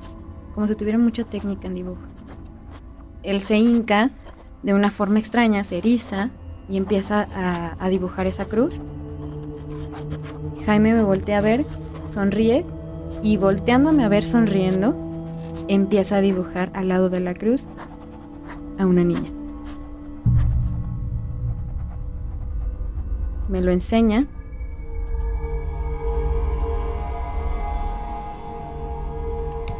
[0.53, 2.01] como si tuviera mucha técnica en dibujo.
[3.23, 4.11] él se hinca
[4.61, 6.29] de una forma extraña, se eriza
[6.69, 7.27] y empieza
[7.79, 8.81] a, dibujar esa cruz.
[10.65, 11.65] Jaime me voltea a ver,
[12.13, 12.65] sonríe
[13.21, 14.95] y volteándome a ver sonriendo,
[15.67, 17.67] empieza a dibujar al lado de la cruz
[18.77, 19.31] a una niña.
[23.49, 24.27] Me lo enseña.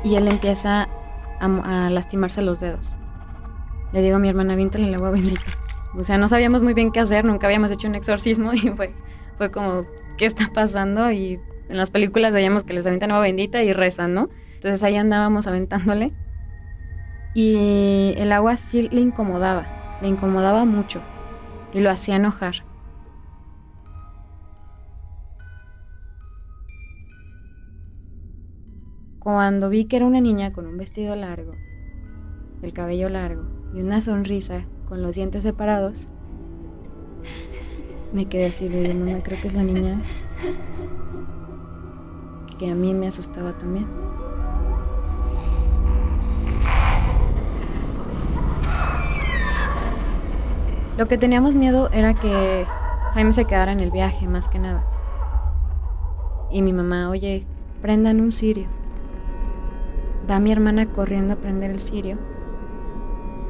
[0.06, 0.88] Y él empieza
[1.41, 2.95] a, lastimarse los dedos.
[3.91, 5.43] Le digo a mi hermana, viéntale el agua bendita.
[5.98, 8.92] O sea, no sabíamos muy bien qué hacer, nunca habíamos hecho un exorcismo y pues
[9.38, 9.86] fue como,
[10.18, 11.12] ¿qué está pasando?
[11.12, 14.30] Y en las películas veíamos que les avientan agua bendita y rezan, ¿no?
[14.54, 16.14] Entonces ahí andábamos aventándole.
[17.34, 21.02] Y el agua sí le incomodaba, le incomodaba mucho
[21.74, 22.64] y lo hacía enojar.
[29.20, 31.52] Cuando vi que era una niña con un vestido largo,
[32.62, 36.10] el cabello largo y una sonrisa con los dientes separados,
[38.13, 40.00] me quedé así de me creo que es la niña
[42.58, 43.86] que a mí me asustaba también.
[50.97, 52.65] Lo que teníamos miedo era que
[53.13, 54.84] Jaime se quedara en el viaje, más que nada.
[56.50, 57.45] Y mi mamá, oye,
[57.82, 58.65] prendan un cirio.
[60.30, 62.17] Va mi hermana corriendo a prender el cirio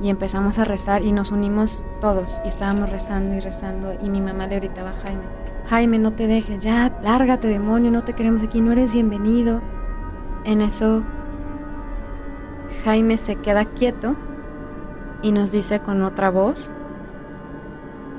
[0.02, 4.22] y empezamos a rezar y nos unimos todos y estábamos rezando y rezando y mi
[4.22, 5.24] mamá le gritaba a Jaime,
[5.68, 9.62] Jaime, no te dejes, ya, lárgate demonio, no te queremos aquí, no eres bienvenido.
[10.46, 11.04] En eso
[12.84, 14.16] Jaime se queda quieto
[15.22, 16.72] y nos dice con otra voz,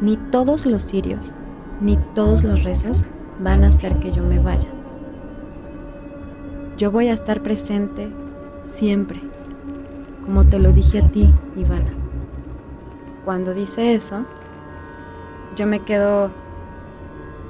[0.02, 1.32] ni todos los sirios,
[1.80, 3.06] ni todos los rezos
[3.40, 4.68] van a hacer que yo me vaya.
[6.76, 8.12] Yo voy a estar presente
[8.62, 9.20] siempre
[10.28, 11.90] como te lo dije a ti, Ivana.
[13.24, 14.26] Cuando dice eso,
[15.56, 16.30] yo me quedo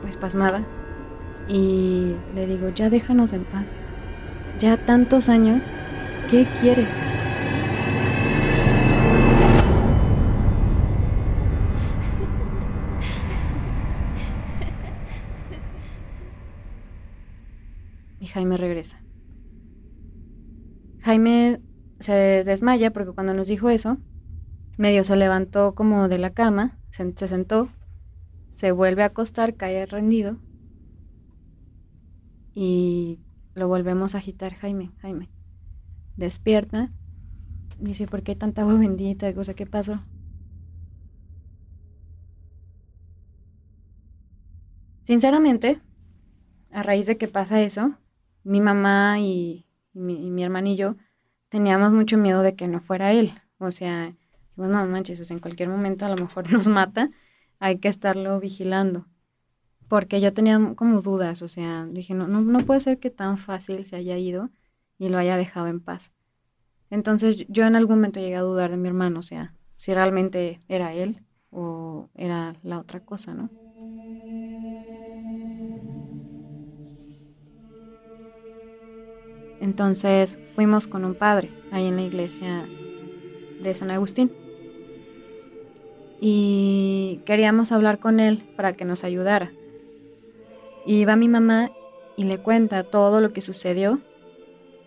[0.01, 0.63] pues pasmada
[1.49, 3.73] y le digo, ya déjanos en paz.
[4.61, 5.65] Ya tantos años,
[6.31, 6.87] ¿qué quieres?
[18.21, 19.01] Y Jaime regresa.
[21.03, 21.38] Jaime
[22.45, 23.99] desmaya porque cuando nos dijo eso,
[24.77, 27.69] medio se levantó como de la cama, se, sentó,
[28.49, 30.39] se vuelve a acostar, cae rendido
[32.55, 33.21] y
[33.55, 35.29] lo volvemos a agitar, Jaime, Jaime.
[36.17, 36.91] Despierta,
[37.79, 39.33] dice, ¿por qué tanta agua bendita?
[39.35, 40.01] Cosa, ¿qué pasó?
[45.05, 45.81] Sinceramente,
[46.71, 47.95] a raíz de que pasa eso,
[48.45, 50.97] mi mamá y, mi, y mi hermanillo
[51.49, 53.33] teníamos mucho miedo de que no fuera él.
[53.59, 54.15] O sea,
[54.57, 57.11] no manches, en cualquier momento a lo mejor nos mata,
[57.59, 59.07] hay que estarlo vigilando.
[59.89, 63.39] Porque yo tenía como dudas, o sea, dije, no, no, no puede ser que tan
[63.39, 64.51] fácil se haya ido
[64.99, 66.13] y lo haya dejado en paz.
[66.91, 70.61] Entonces yo en algún momento llegué a dudar de mi hermano, o sea, si realmente
[70.69, 73.51] era él o era la otra cosa, ¿no?
[79.61, 82.69] Entonces fuimos con un padre ahí en la iglesia
[83.63, 84.33] de San Agustín.
[86.21, 89.53] Y queríamos hablar con él para que nos ayudara.
[90.87, 91.71] Y va mi mamá
[92.17, 94.01] y le cuenta todo lo que sucedió.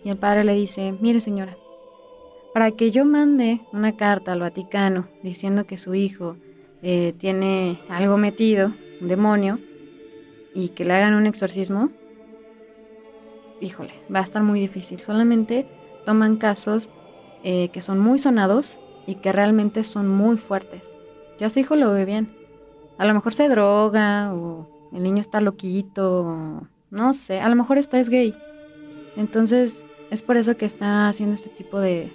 [0.03, 1.57] Y el padre le dice, mire señora,
[2.53, 6.35] para que yo mande una carta al Vaticano diciendo que su hijo
[6.81, 9.59] eh, tiene algo metido, un demonio,
[10.53, 11.91] y que le hagan un exorcismo,
[13.61, 14.99] híjole, va a estar muy difícil.
[14.99, 15.67] Solamente
[16.05, 16.89] toman casos
[17.43, 20.97] eh, que son muy sonados y que realmente son muy fuertes.
[21.39, 22.35] Ya su hijo lo ve bien.
[22.97, 27.77] A lo mejor se droga o el niño está loquito, no sé, a lo mejor
[27.77, 28.35] está es gay.
[29.15, 32.11] Entonces es por eso que está haciendo este tipo de,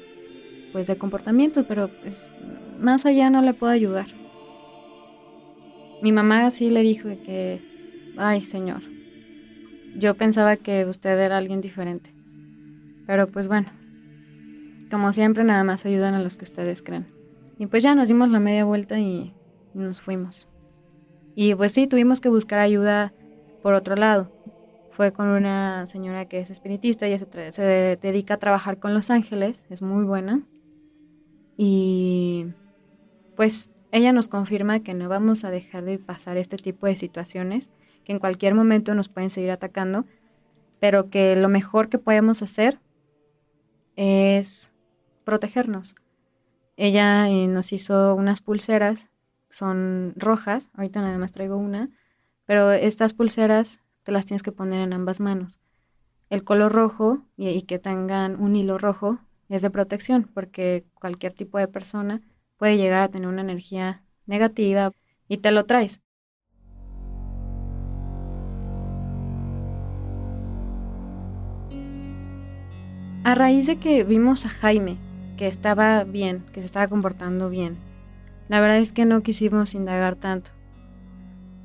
[0.73, 2.23] pues, de comportamientos, pero pues,
[2.79, 4.07] más allá no le puedo ayudar.
[6.03, 7.63] Mi mamá sí le dijo que,
[8.19, 8.83] ay señor,
[9.99, 12.15] yo pensaba que usted era alguien diferente.
[13.07, 13.69] Pero pues bueno,
[14.91, 17.07] como siempre nada más ayudan a los que ustedes creen.
[17.59, 19.35] Y pues ya nos dimos la media vuelta y
[19.75, 20.47] nos fuimos.
[21.35, 23.13] Y pues sí, tuvimos que buscar ayuda
[23.63, 24.33] por otro lado.
[24.91, 27.63] Fue con una señora que es espiritista, y se, se
[28.01, 30.43] dedica a trabajar con los ángeles, es muy buena.
[31.59, 32.47] Y
[33.37, 37.71] pues ella nos confirma que no vamos a dejar de pasar este tipo de situaciones
[38.07, 40.05] que en cualquier momento nos pueden seguir atacando,
[40.79, 42.79] pero que lo mejor que podemos hacer
[43.97, 44.73] es
[45.25, 45.97] protegernos.
[46.77, 49.09] ella eh, nos hizo unas pulseras,
[49.51, 51.91] son rojas, ahorita nada más traigo una,
[52.45, 55.59] pero estas pulseras te las tienes que poner en ambas manos.
[56.31, 61.59] El color rojo y, que tengan un hilo rojo es de protección, porque cualquier tipo
[61.59, 62.21] de persona
[62.57, 64.93] puede llegar a tener una energía negativa
[65.27, 66.03] y te lo traes.
[73.27, 74.99] A raíz de que vimos a Jaime,
[75.37, 77.77] que estaba bien, que se estaba comportando bien,
[78.49, 80.53] la verdad es que no quisimos indagar tanto.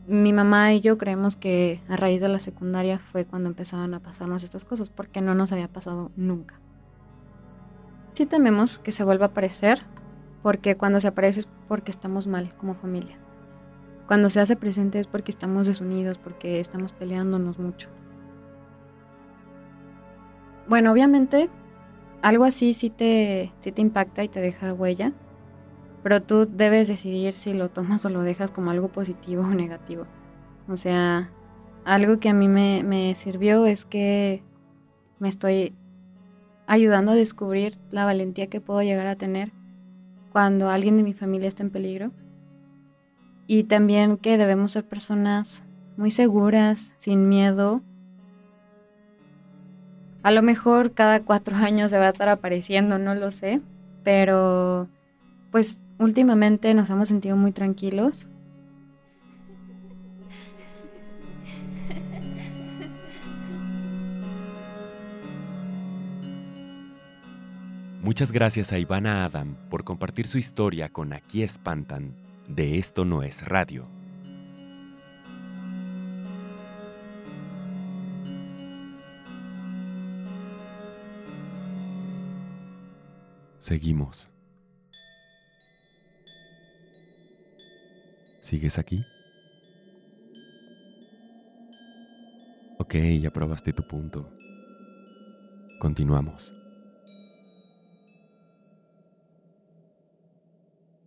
[0.07, 3.99] Mi mamá y yo creemos que a raíz de la secundaria fue cuando empezaron a
[3.99, 6.59] pasarnos estas cosas, porque no nos había pasado nunca.
[8.13, 9.83] Sí tememos que se vuelva a aparecer,
[10.41, 13.19] porque cuando se aparece es porque estamos mal como familia.
[14.07, 17.87] Cuando se hace presente es porque estamos desunidos, porque estamos peleándonos mucho.
[20.71, 21.49] Bueno, obviamente
[22.21, 25.11] algo así sí te, sí te impacta y te deja huella,
[26.01, 30.05] pero tú debes decidir si lo tomas o lo dejas como algo positivo o negativo.
[30.69, 31.29] O sea,
[31.83, 34.45] algo que a mí me, me sirvió es que
[35.19, 35.75] me estoy
[36.67, 39.51] ayudando a descubrir la valentía que puedo llegar a tener
[40.31, 42.13] cuando alguien de mi familia está en peligro.
[43.45, 45.65] Y también que debemos ser personas
[45.97, 47.81] muy seguras, sin miedo,
[50.23, 53.61] a lo mejor cada cuatro años se va a estar apareciendo, no lo sé,
[54.03, 54.87] pero
[55.51, 58.27] pues últimamente nos hemos sentido muy tranquilos.
[68.01, 72.15] Muchas gracias a Ivana Adam por compartir su historia con Aquí Espantan,
[72.47, 74.00] de Esto No es Radio.
[83.61, 84.27] Seguimos.
[88.39, 89.05] ¿Sigues aquí?
[92.79, 94.33] Ok, ya probaste tu punto.
[95.79, 96.55] Continuamos.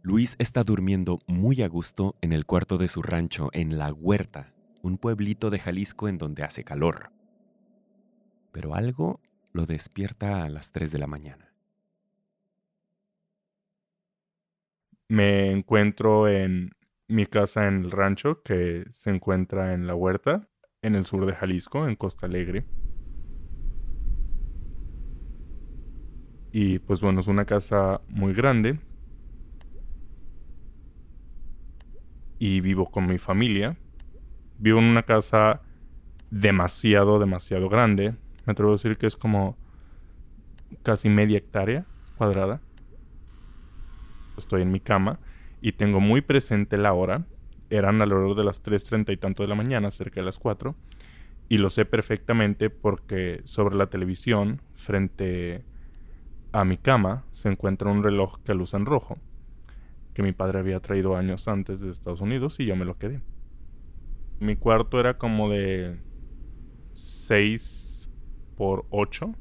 [0.02, 4.54] Luis está durmiendo muy a gusto en el cuarto de su rancho en La Huerta,
[4.80, 7.10] un pueblito de Jalisco en donde hace calor.
[8.52, 9.18] Pero algo
[9.52, 11.53] lo despierta a las 3 de la mañana.
[15.08, 16.70] Me encuentro en
[17.08, 20.48] mi casa en el rancho, que se encuentra en la huerta,
[20.82, 22.64] en el sur de Jalisco, en Costa Alegre.
[26.52, 28.78] Y pues bueno, es una casa muy grande.
[32.38, 33.76] Y vivo con mi familia.
[34.58, 35.62] Vivo en una casa
[36.30, 38.14] demasiado, demasiado grande.
[38.46, 39.56] Me atrevo a decir que es como
[40.82, 41.86] casi media hectárea
[42.16, 42.60] cuadrada
[44.36, 45.20] estoy en mi cama
[45.60, 47.26] y tengo muy presente la hora.
[47.70, 50.74] Eran alrededor de las 3.30 y tanto de la mañana, cerca de las 4.
[51.48, 55.64] Y lo sé perfectamente porque sobre la televisión, frente
[56.52, 59.18] a mi cama, se encuentra un reloj que luz en rojo,
[60.12, 63.20] que mi padre había traído años antes de Estados Unidos y yo me lo quedé.
[64.40, 65.98] Mi cuarto era como de
[66.92, 68.10] 6
[68.56, 69.34] por 8.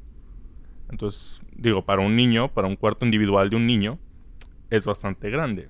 [0.90, 3.98] Entonces, digo, para un niño, para un cuarto individual de un niño,
[4.74, 5.68] es bastante grande.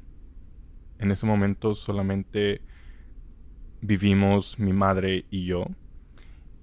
[0.98, 2.62] En ese momento solamente
[3.82, 5.66] vivimos mi madre y yo,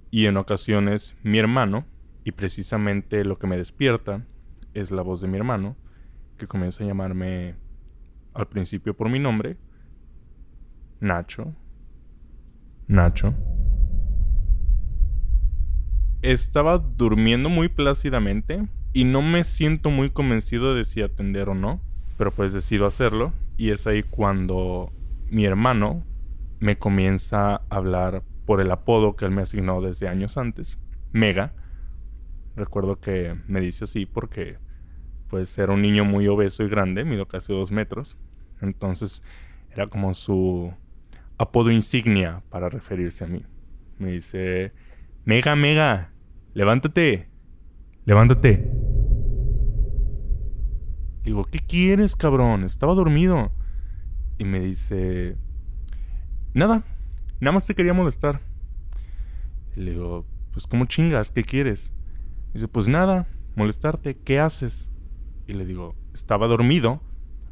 [0.10, 1.86] y en ocasiones mi hermano,
[2.24, 4.26] y precisamente lo que me despierta
[4.74, 5.76] es la voz de mi hermano,
[6.38, 7.56] que comienza a llamarme
[8.34, 9.58] al principio por mi nombre,
[11.00, 11.54] Nacho,
[12.88, 13.36] Nacho.
[16.24, 21.82] Estaba durmiendo muy plácidamente y no me siento muy convencido de si atender o no
[22.22, 24.92] pero pues decido hacerlo y es ahí cuando
[25.32, 26.06] mi hermano
[26.60, 30.80] me comienza a hablar por el apodo que él me asignó desde años antes,
[31.14, 31.56] Mega.
[32.56, 34.60] Recuerdo que me dice así porque
[35.30, 38.20] pues era un niño muy obeso y grande, mido casi dos metros,
[38.62, 39.24] entonces
[39.72, 40.72] era como su
[41.40, 43.44] apodo insignia para referirse a mí.
[43.98, 44.74] Me dice,
[45.26, 46.12] Mega, Mega,
[46.54, 47.30] levántate,
[48.06, 48.81] levántate.
[51.24, 52.64] Digo, ¿qué quieres, cabrón?
[52.64, 53.52] Estaba dormido.
[54.38, 55.38] Y me dice,
[56.54, 56.84] nada,
[57.40, 58.42] nada más te quería molestar.
[59.76, 61.32] Le digo, pues ¿cómo chingas?
[61.32, 61.92] ¿Qué quieres?
[62.54, 64.90] dice, pues nada, molestarte, ¿qué haces?
[65.48, 67.02] Y le digo, estaba dormido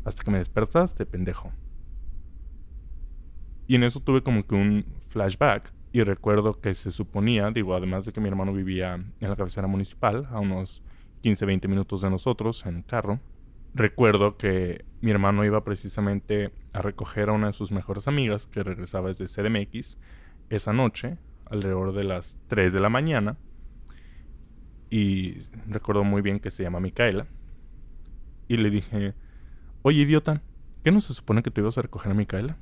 [0.04, 1.52] hasta que me despertaste, pendejo.
[3.68, 8.06] Y en eso tuve como que un flashback y recuerdo que se suponía, digo, además
[8.06, 10.84] de que mi hermano vivía en la cabecera municipal, a unos
[11.22, 13.20] 15, 20 minutos de nosotros en carro,
[13.80, 18.62] recuerdo que mi hermano iba precisamente a recoger a una de sus mejores amigas que
[18.62, 19.98] regresaba desde CDMX
[20.50, 23.38] esa noche, alrededor de las 3 de la mañana.
[24.90, 27.28] Y recuerdo muy bien que se llama Micaela.
[28.48, 29.14] Y le dije,
[29.82, 30.42] oye idiota,
[30.84, 32.58] ¿qué no se supone que tú ibas a recoger a Micaela?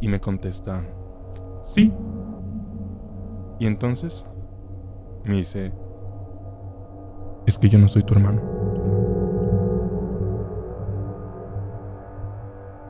[0.00, 0.86] Y me contesta,
[1.62, 1.92] sí.
[3.58, 4.24] Y entonces
[5.24, 5.72] me dice,
[7.48, 8.42] es que yo no soy tu hermano.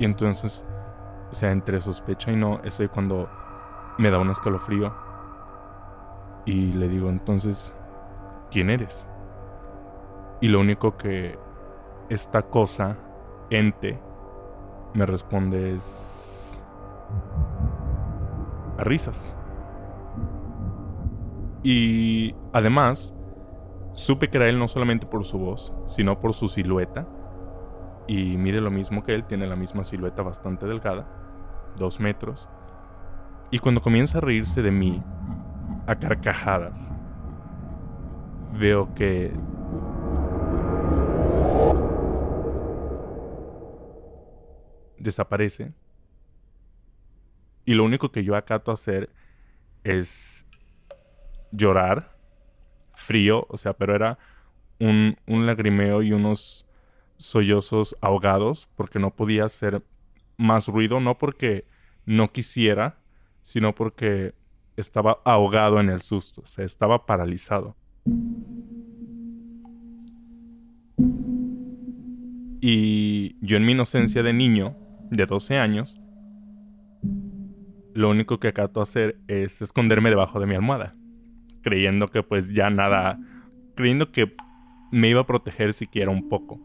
[0.00, 0.64] Y entonces,
[1.30, 3.28] o sea, entre sospecha y no, ese cuando
[3.98, 4.92] me da un escalofrío.
[6.44, 7.74] Y le digo, entonces,
[8.50, 9.08] ¿quién eres?
[10.40, 11.38] Y lo único que
[12.08, 12.96] esta cosa,
[13.50, 14.00] ente,
[14.94, 16.62] me responde es...
[18.78, 19.36] a risas.
[21.62, 23.14] Y además,
[23.98, 27.06] supe que era él no solamente por su voz, sino por su silueta.
[28.06, 31.06] Y mide lo mismo que él, tiene la misma silueta bastante delgada,
[31.76, 32.48] dos metros.
[33.50, 35.02] Y cuando comienza a reírse de mí,
[35.86, 36.92] a carcajadas,
[38.52, 39.32] veo que...
[44.98, 45.72] desaparece.
[47.64, 49.10] Y lo único que yo acato a hacer
[49.84, 50.44] es
[51.52, 52.17] llorar,
[52.98, 54.18] frío, o sea, pero era
[54.80, 56.66] un, un lagrimeo y unos
[57.16, 59.82] sollozos ahogados porque no podía hacer
[60.36, 61.64] más ruido, no porque
[62.06, 62.98] no quisiera,
[63.42, 64.34] sino porque
[64.76, 67.76] estaba ahogado en el susto, o sea, estaba paralizado.
[72.60, 74.76] Y yo en mi inocencia de niño,
[75.10, 76.00] de 12 años,
[77.94, 80.97] lo único que acato hacer es esconderme debajo de mi almohada
[81.68, 83.18] creyendo que pues ya nada,
[83.74, 84.34] creyendo que
[84.90, 86.58] me iba a proteger siquiera un poco.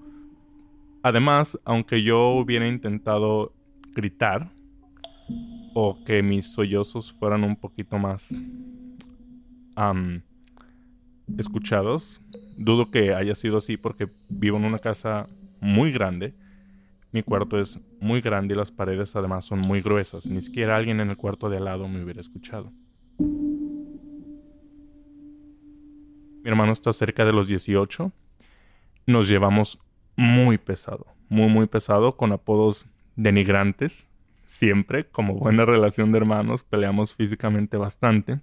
[1.03, 3.53] Además, aunque yo hubiera intentado
[3.93, 4.49] gritar
[5.73, 8.33] o que mis sollozos fueran un poquito más
[11.37, 12.21] escuchados,
[12.57, 15.27] dudo que haya sido así porque vivo en una casa
[15.59, 16.33] muy grande.
[17.11, 20.27] Mi cuarto es muy grande y las paredes además son muy gruesas.
[20.27, 22.71] Ni siquiera alguien en el cuarto de al lado me hubiera escuchado.
[26.43, 28.11] Mi hermano está cerca de los 18.
[29.07, 29.79] Nos llevamos
[30.17, 32.85] muy pesado, muy, muy pesado, con apodos
[33.15, 34.09] denigrantes.
[34.45, 38.39] Siempre, como buena relación de hermanos, peleamos físicamente bastante.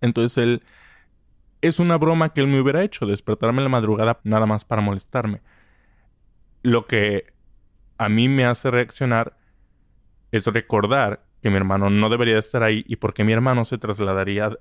[0.00, 0.62] Entonces él...
[1.60, 4.80] Es una broma que él me hubiera hecho, despertarme en la madrugada nada más para
[4.80, 5.40] molestarme.
[6.62, 7.24] Lo que
[7.96, 9.36] a mí me hace reaccionar
[10.30, 14.56] es recordar que mi hermano no debería estar ahí y porque mi hermano se trasladaría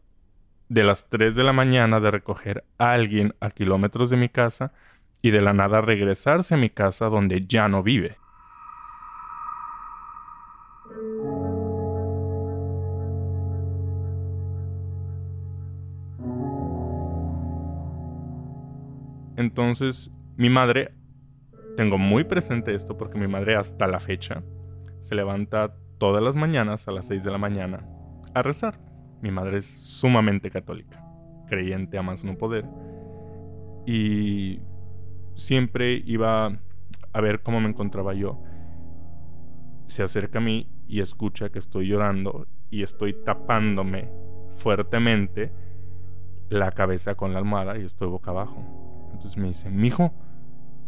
[0.69, 4.73] de las 3 de la mañana de recoger a alguien a kilómetros de mi casa
[5.21, 8.17] y de la nada regresarse a mi casa donde ya no vive.
[19.37, 20.93] Entonces, mi madre,
[21.77, 24.43] tengo muy presente esto porque mi madre hasta la fecha
[24.99, 27.87] se levanta todas las mañanas a las 6 de la mañana
[28.33, 28.79] a rezar.
[29.21, 31.03] Mi madre es sumamente católica,
[31.47, 32.65] creyente a más no poder.
[33.85, 34.59] Y
[35.35, 36.59] siempre iba
[37.13, 38.41] a ver cómo me encontraba yo.
[39.87, 44.11] Se acerca a mí y escucha que estoy llorando y estoy tapándome
[44.57, 45.51] fuertemente
[46.49, 49.09] la cabeza con la almohada y estoy boca abajo.
[49.11, 50.13] Entonces me dice, mijo,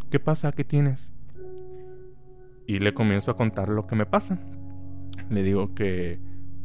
[0.09, 0.51] ¿qué pasa?
[0.51, 1.11] ¿Qué tienes?
[2.67, 4.39] Y le comienzo a contar lo que me pasa.
[5.29, 6.19] Le digo que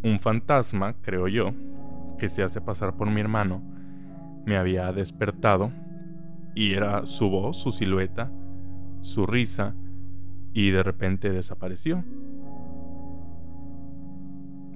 [0.04, 1.52] un fantasma, creo yo,
[2.18, 3.62] que se hace pasar por mi hermano,
[4.44, 5.72] me había despertado
[6.54, 8.30] y era su voz, su silueta,
[9.00, 9.74] su risa
[10.52, 12.04] y de repente desapareció.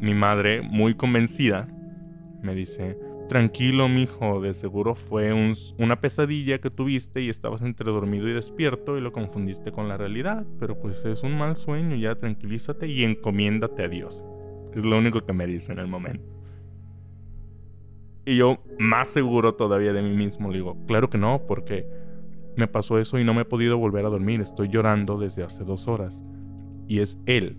[0.01, 1.69] Mi madre, muy convencida,
[2.43, 2.99] me dice,
[3.29, 5.33] tranquilo, mijo, de seguro fue
[5.79, 9.99] una pesadilla que tuviste y estabas entre dormido y despierto y lo confundiste con la
[9.99, 14.25] realidad, pero pues es un mal sueño, ya tranquilízate y encomiéndate a Dios.
[14.75, 16.39] Es lo único que me dice en el momento.
[18.25, 21.87] Y yo, más seguro todavía de mí mismo, digo, claro que no, porque
[22.57, 24.41] me pasó eso y no me he podido volver a dormir.
[24.41, 26.23] Estoy llorando desde hace dos horas.
[26.87, 27.57] Y es él.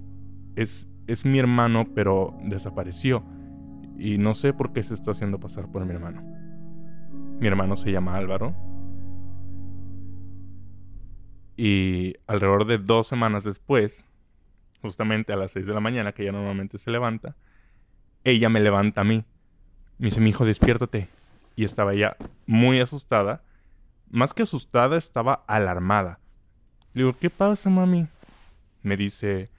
[0.56, 3.24] Es, es mi hermano, pero desapareció.
[3.98, 6.22] Y no sé por qué se está haciendo pasar por mi hermano.
[7.40, 8.54] Mi hermano se llama Álvaro.
[11.58, 14.06] Y alrededor de dos semanas después,
[14.82, 17.36] justamente a las 6 de la mañana, que ella normalmente se levanta,
[18.24, 19.24] ella me levanta a mí.
[19.98, 21.10] Me dice, mi hijo, despiértate.
[21.56, 22.16] Y estaba ella
[22.46, 23.44] muy asustada,
[24.10, 26.20] más que asustada, estaba alarmada.
[26.94, 28.08] Le digo, ¿qué pasa, mami?
[28.82, 29.50] Me dice,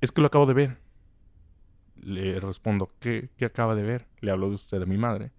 [0.00, 0.78] es que lo acabo de ver.
[1.96, 4.06] Le respondo, ¿qué, qué acaba de ver?
[4.20, 5.32] Le hablo de usted a mi madre.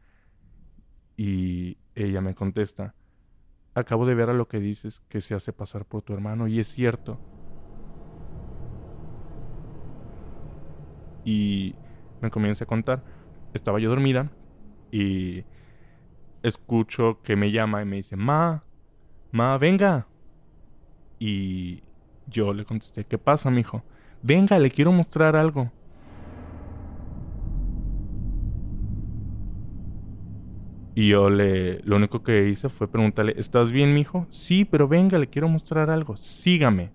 [1.18, 2.96] Y ella me contesta,
[3.74, 6.60] acabo de ver a lo que dices que se hace pasar por tu hermano y
[6.60, 7.20] es cierto.
[11.24, 11.76] Y
[12.22, 13.04] me comienza a contar.
[13.54, 14.32] Estaba yo dormida
[14.92, 15.44] y
[16.44, 18.64] escucho que me llama y me dice, Ma,
[19.32, 20.08] Ma, venga.
[21.20, 21.84] Y
[22.28, 23.84] yo le contesté, ¿qué pasa, mijo?
[24.22, 25.72] Venga, le quiero mostrar algo.
[30.94, 34.28] Y yo le, lo único que hice fue preguntarle, ¿estás bien, mijo?
[34.30, 36.18] Sí, pero venga, le quiero mostrar algo.
[36.18, 36.92] Sígame.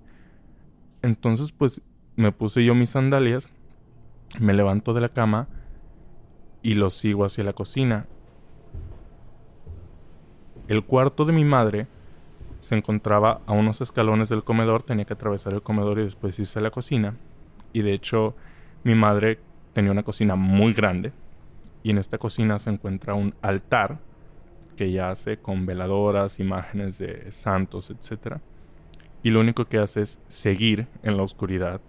[1.00, 1.80] Entonces, pues,
[2.14, 3.50] me puse yo mis sandalias,
[4.38, 5.48] me levanto de la cama
[6.62, 8.06] y lo sigo hacia la cocina.
[10.68, 11.86] El cuarto de mi madre
[12.60, 16.58] se encontraba a unos escalones del comedor, tenía que atravesar el comedor y después irse
[16.58, 17.14] a la cocina.
[17.72, 18.34] Y de hecho,
[18.82, 19.38] mi madre
[19.72, 21.12] tenía una cocina muy grande
[21.82, 23.98] y en esta cocina se encuentra un altar
[24.76, 28.38] que ella hace con veladoras, imágenes de santos, etc.
[29.22, 31.80] Y lo único que hace es seguir en la oscuridad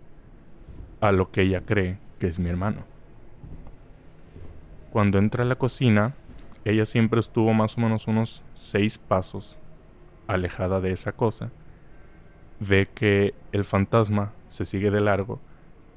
[1.01, 2.83] a lo que ella cree que es mi hermano.
[4.91, 6.15] Cuando entra a la cocina,
[6.65, 9.57] ella siempre estuvo más o menos unos seis pasos
[10.27, 11.51] alejada de esa cosa.
[12.59, 15.39] Ve que el fantasma se sigue de largo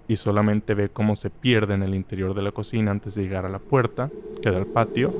[0.08, 3.46] y solamente ve cómo se pierde en el interior de la cocina antes de llegar
[3.46, 4.10] a la puerta,
[4.42, 5.12] que da al patio.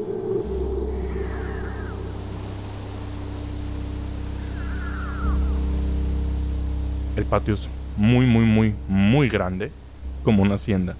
[7.16, 9.70] El patio es muy, muy, muy, muy grande,
[10.24, 10.96] como una hacienda.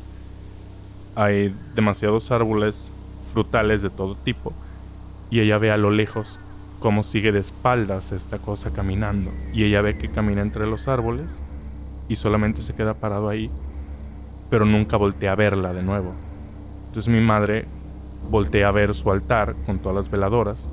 [1.14, 2.90] Hay demasiados árboles
[3.32, 4.52] frutales de todo tipo,
[5.30, 6.38] y ella ve a lo lejos
[6.80, 11.40] cómo sigue de espaldas esta cosa caminando, y ella ve que camina entre los árboles
[12.08, 13.50] y solamente se queda parado ahí,
[14.48, 16.12] pero nunca voltea a verla de nuevo.
[16.86, 17.66] Entonces mi madre
[18.30, 20.68] voltea a ver su altar con todas las veladoras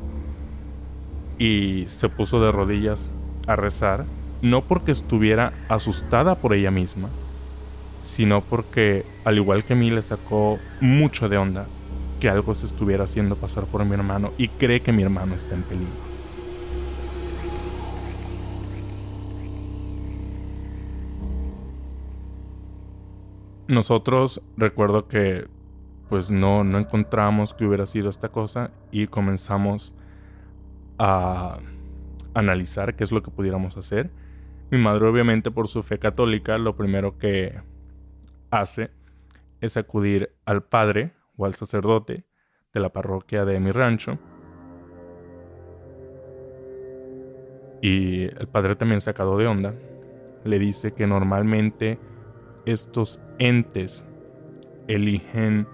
[1.37, 3.09] y se puso de rodillas
[3.45, 4.05] a rezar,
[4.41, 7.09] no porque estuviera asustada por ella misma,
[8.07, 11.67] sino porque, al igual que a mí, le sacó mucho de onda
[12.21, 15.55] que algo se estuviera haciendo pasar por mi hermano y cree que mi hermano está
[15.55, 15.91] en peligro.
[23.67, 25.47] Nosotros recuerdo que
[26.07, 29.93] pues no, no encontramos que hubiera sido esta cosa y comenzamos
[30.97, 31.57] a
[32.33, 34.09] analizar qué es lo que pudiéramos hacer.
[34.71, 37.59] Mi madre obviamente por su fe católica lo primero que
[38.51, 38.91] hace
[39.61, 42.25] es acudir al padre o al sacerdote
[42.73, 44.17] de la parroquia de mi rancho.
[47.81, 49.73] Y el padre también sacado de onda
[50.43, 51.99] le dice que normalmente
[52.65, 54.05] estos entes
[54.87, 55.67] eligen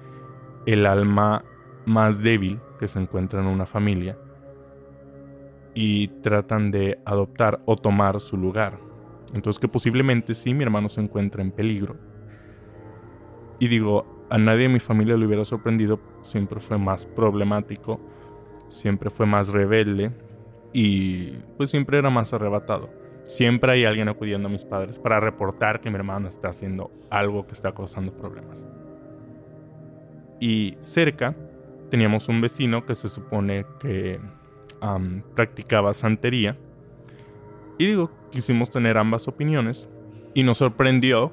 [0.66, 1.44] el alma
[1.86, 4.18] más débil que se encuentra en una familia
[5.74, 8.80] y tratan de adoptar o tomar su lugar.
[9.34, 12.13] Entonces que posiblemente sí mi hermano se encuentra en peligro.
[13.60, 18.00] Y digo, a nadie en mi familia le hubiera sorprendido, siempre fue más problemático,
[18.70, 20.12] siempre fue más rebelde
[20.74, 22.90] y pues siempre era más arrebatado.
[23.24, 27.46] Siempre hay alguien acudiendo a mis padres para reportar que mi hermano está haciendo algo
[27.48, 28.68] que está causando problemas.
[30.40, 31.36] Y cerca
[31.90, 34.20] teníamos un vecino que se supone que
[35.36, 36.58] practicaba santería.
[37.78, 39.88] Y digo, quisimos tener ambas opiniones
[40.34, 41.32] y nos sorprendió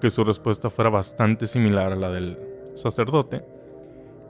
[0.00, 2.38] que su respuesta fuera bastante similar a la del
[2.74, 3.44] sacerdote,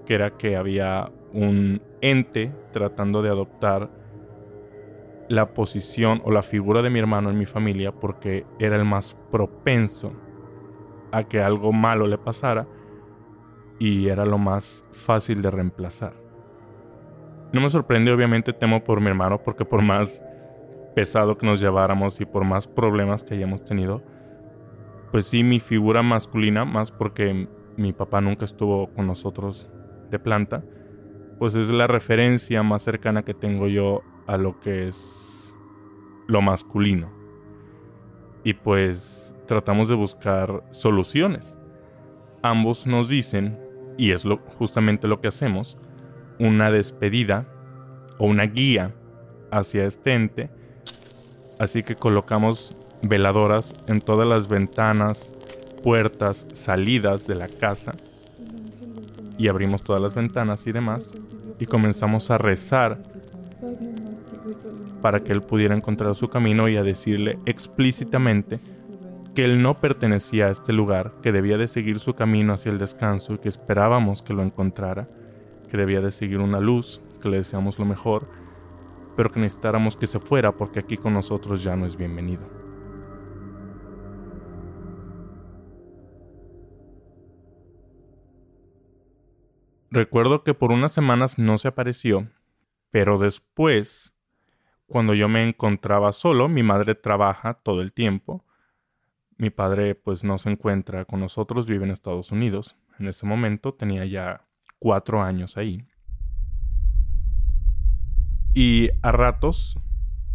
[0.06, 3.90] que era que había un ente tratando de adoptar
[5.28, 9.16] la posición o la figura de mi hermano en mi familia porque era el más
[9.30, 10.12] propenso
[11.12, 12.66] a que algo malo le pasara
[13.78, 16.14] y era lo más fácil de reemplazar.
[17.52, 20.22] No me sorprende, obviamente temo por mi hermano porque por más
[20.94, 24.02] pesado que nos lleváramos y por más problemas que hayamos tenido,
[25.10, 29.70] pues sí, mi figura masculina, más porque mi papá nunca estuvo con nosotros
[30.10, 30.64] de planta,
[31.38, 35.56] pues es la referencia más cercana que tengo yo a lo que es
[36.26, 37.10] lo masculino.
[38.44, 41.58] Y pues tratamos de buscar soluciones.
[42.42, 43.58] Ambos nos dicen,
[43.96, 45.78] y es lo, justamente lo que hacemos,
[46.38, 47.48] una despedida
[48.18, 48.94] o una guía
[49.50, 50.50] hacia este ente.
[51.58, 55.32] Así que colocamos veladoras en todas las ventanas,
[55.82, 57.92] puertas, salidas de la casa.
[59.38, 61.12] Y abrimos todas las ventanas y demás.
[61.58, 62.98] Y comenzamos a rezar
[65.00, 68.60] para que él pudiera encontrar su camino y a decirle explícitamente
[69.34, 72.78] que él no pertenecía a este lugar, que debía de seguir su camino hacia el
[72.78, 75.08] descanso y que esperábamos que lo encontrara,
[75.70, 78.28] que debía de seguir una luz, que le deseamos lo mejor,
[79.16, 82.57] pero que necesitáramos que se fuera porque aquí con nosotros ya no es bienvenido.
[89.90, 92.28] Recuerdo que por unas semanas no se apareció,
[92.90, 94.12] pero después,
[94.86, 98.44] cuando yo me encontraba solo, mi madre trabaja todo el tiempo.
[99.38, 102.76] Mi padre pues no se encuentra con nosotros, vive en Estados Unidos.
[102.98, 104.44] En ese momento tenía ya
[104.78, 105.86] cuatro años ahí.
[108.52, 109.78] Y a ratos,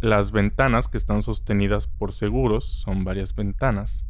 [0.00, 4.04] las ventanas que están sostenidas por seguros, son varias ventanas,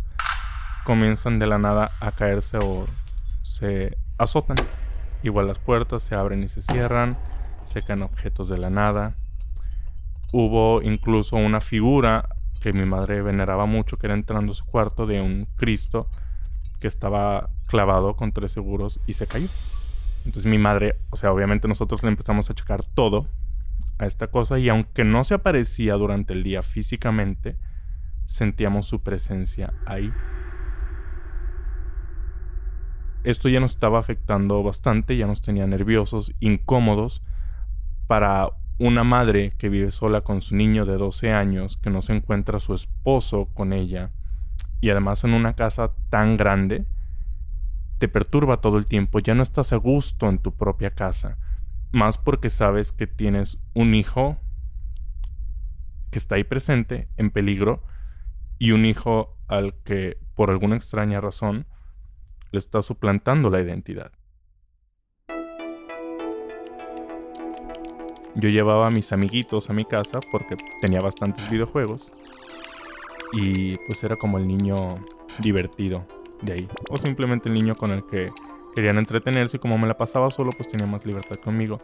[0.84, 2.86] comienzan de la nada a caerse o
[3.42, 4.56] se azotan.
[5.24, 7.16] Igual las puertas se abren y se cierran,
[7.64, 9.14] se caen objetos de la nada.
[10.32, 12.28] Hubo incluso una figura
[12.60, 16.10] que mi madre veneraba mucho, que era entrando a su cuarto de un Cristo
[16.78, 19.48] que estaba clavado con tres seguros y se cayó.
[20.26, 23.26] Entonces mi madre, o sea, obviamente nosotros le empezamos a checar todo
[23.96, 27.56] a esta cosa y aunque no se aparecía durante el día físicamente,
[28.26, 30.12] sentíamos su presencia ahí
[33.24, 37.22] esto ya nos estaba afectando bastante, ya nos tenía nerviosos, incómodos.
[38.06, 42.14] Para una madre que vive sola con su niño de 12 años, que no se
[42.14, 44.12] encuentra su esposo con ella,
[44.80, 46.84] y además en una casa tan grande,
[47.98, 51.38] te perturba todo el tiempo, ya no estás a gusto en tu propia casa,
[51.92, 54.38] más porque sabes que tienes un hijo
[56.10, 57.82] que está ahí presente, en peligro,
[58.58, 61.66] y un hijo al que, por alguna extraña razón,
[62.54, 64.12] le está suplantando la identidad.
[68.36, 72.12] Yo llevaba a mis amiguitos a mi casa porque tenía bastantes videojuegos
[73.32, 74.74] y pues era como el niño
[75.38, 76.06] divertido
[76.42, 78.30] de ahí o simplemente el niño con el que
[78.74, 81.80] querían entretenerse y como me la pasaba solo pues tenía más libertad conmigo.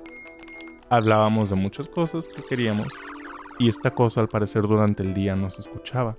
[0.89, 2.93] Hablábamos de muchas cosas que queríamos
[3.59, 6.17] y esta cosa al parecer durante el día no se escuchaba.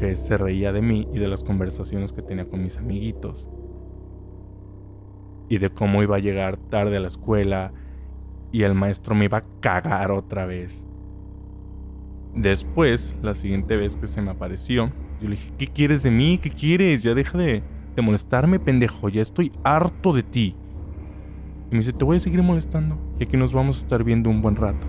[0.00, 3.50] Porque se reía de mí y de las conversaciones que tenía con mis amiguitos.
[5.50, 7.72] Y de cómo iba a llegar tarde a la escuela
[8.50, 10.86] y el maestro me iba a cagar otra vez.
[12.34, 14.90] Después, la siguiente vez que se me apareció,
[15.20, 16.38] yo le dije, ¿qué quieres de mí?
[16.38, 17.02] ¿Qué quieres?
[17.02, 17.62] Ya deja de,
[17.94, 20.56] de molestarme, pendejo, ya estoy harto de ti.
[21.70, 24.30] Y me dice, te voy a seguir molestando y aquí nos vamos a estar viendo
[24.30, 24.86] un buen rato.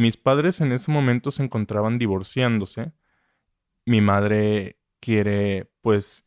[0.00, 2.94] Mis padres en ese momento se encontraban divorciándose.
[3.84, 6.26] Mi madre quiere, pues,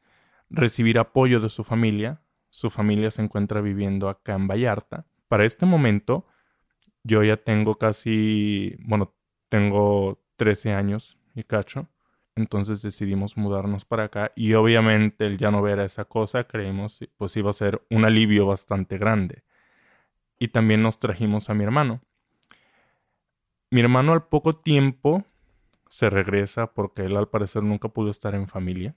[0.51, 2.21] recibir apoyo de su familia.
[2.51, 5.07] Su familia se encuentra viviendo acá en Vallarta.
[5.28, 6.28] Para este momento,
[7.03, 9.15] yo ya tengo casi, bueno,
[9.49, 11.89] tengo 13 años y cacho.
[12.36, 16.99] Entonces decidimos mudarnos para acá y obviamente el ya no ver a esa cosa, creímos,
[17.17, 19.43] pues iba a ser un alivio bastante grande.
[20.38, 22.03] Y también nos trajimos a mi hermano.
[23.74, 25.26] Mi hermano al poco tiempo
[25.89, 28.95] se regresa porque él al parecer nunca pudo estar en familia.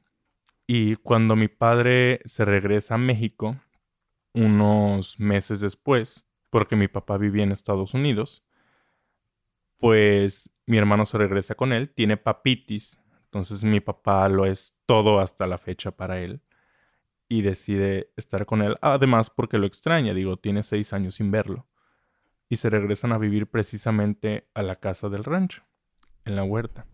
[0.66, 3.56] Y cuando mi padre se regresa a México,
[4.34, 8.44] unos meses después, porque mi papá vivía en Estados Unidos,
[9.78, 15.20] pues mi hermano se regresa con él, tiene papitis, entonces mi papá lo es todo
[15.20, 16.42] hasta la fecha para él
[17.30, 21.66] y decide estar con él, además porque lo extraña, digo, tiene seis años sin verlo
[22.48, 25.62] y se regresan a vivir precisamente a la casa del rancho,
[26.24, 26.86] en la huerta.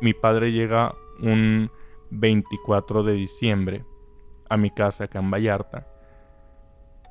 [0.00, 1.70] Mi padre llega un
[2.10, 3.84] 24 de diciembre
[4.48, 5.86] a mi casa acá en Vallarta.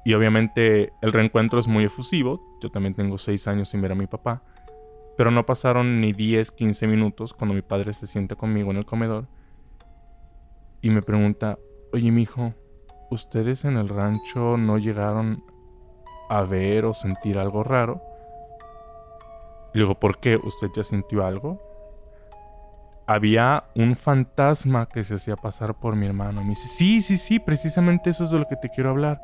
[0.06, 2.60] Y obviamente el reencuentro es muy efusivo.
[2.62, 4.44] Yo también tengo 6 años sin ver a mi papá.
[5.18, 8.86] Pero no pasaron ni 10, 15 minutos cuando mi padre se sienta conmigo en el
[8.86, 9.28] comedor
[10.86, 11.58] y me pregunta,
[11.94, 12.54] oye, mi hijo,
[13.10, 15.44] ¿ustedes en el rancho no llegaron
[16.30, 18.02] a ver o sentir algo raro?
[19.74, 20.38] Y digo, ¿por qué?
[20.38, 21.62] ¿Usted ya sintió algo?
[23.08, 26.42] Había un fantasma que se hacía pasar por mi hermano.
[26.42, 29.22] Me dice, sí, sí, sí, precisamente eso es de lo que te quiero hablar.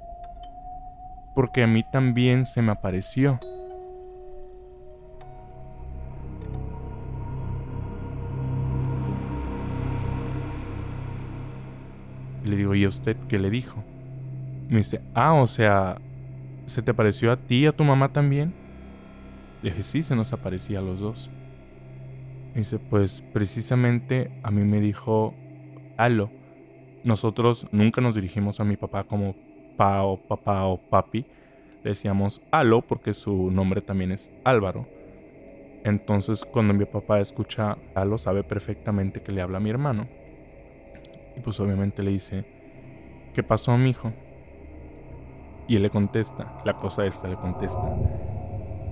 [1.34, 3.40] Porque a mí también se me apareció.
[12.52, 13.84] Le digo, ¿y a usted qué le dijo?
[14.70, 16.00] Me dice, ah, o sea,
[16.66, 18.54] ¿se te pareció a ti y a tu mamá también?
[19.64, 21.32] Le dije, sí, se nos aparecía a los dos.
[22.54, 25.34] Me dice, pues precisamente a mí me dijo,
[25.98, 26.30] Alo.
[27.04, 29.36] Nosotros nunca nos dirigimos a mi papá como
[29.78, 31.26] pa o papá o papi.
[31.84, 34.88] Le decíamos Alo porque su nombre también es Álvaro.
[35.84, 40.08] Entonces cuando mi papá escucha Alo sabe perfectamente que le habla a mi hermano.
[41.36, 42.46] Y pues obviamente le dice,
[43.34, 44.12] ¿qué pasó, mi hijo?
[45.68, 47.96] Y él le contesta, la cosa esta le contesta,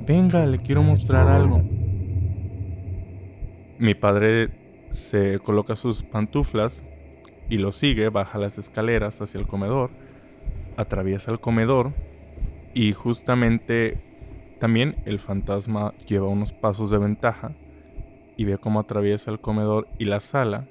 [0.06, 1.62] venga, le quiero mostrar algo.
[3.78, 4.50] Mi padre
[4.92, 6.84] se coloca sus pantuflas
[7.50, 9.90] y lo sigue, baja las escaleras hacia el comedor,
[10.78, 11.94] atraviesa el comedor
[12.74, 13.98] y justamente
[14.60, 17.52] también el fantasma lleva unos pasos de ventaja
[18.38, 20.68] y ve cómo atraviesa el comedor y la sala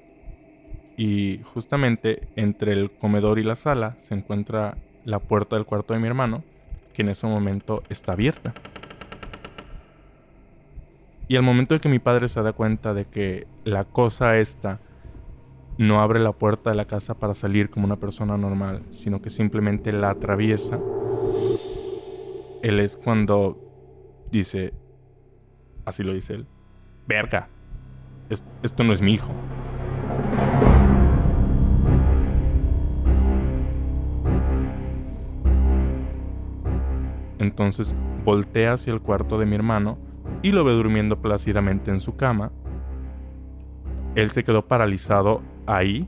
[0.99, 6.01] y justamente entre el comedor y la sala se encuentra la puerta del cuarto de
[6.01, 6.43] mi hermano,
[6.93, 8.53] que en ese momento está abierta.
[11.29, 14.81] Y al momento de que mi padre se da cuenta de que la cosa esta
[15.77, 19.29] no abre la puerta de la casa para salir como una persona normal, sino que
[19.29, 20.81] simplemente la atraviesa,
[22.61, 23.57] él es cuando
[24.33, 24.73] dice,
[25.85, 26.47] así lo dice él,
[27.07, 27.47] verga,
[28.61, 29.31] esto no es mi hijo.
[37.39, 39.97] Entonces voltea hacia el cuarto de mi hermano
[40.41, 42.51] y lo ve durmiendo plácidamente en su cama.
[44.15, 46.07] Él se quedó paralizado ahí,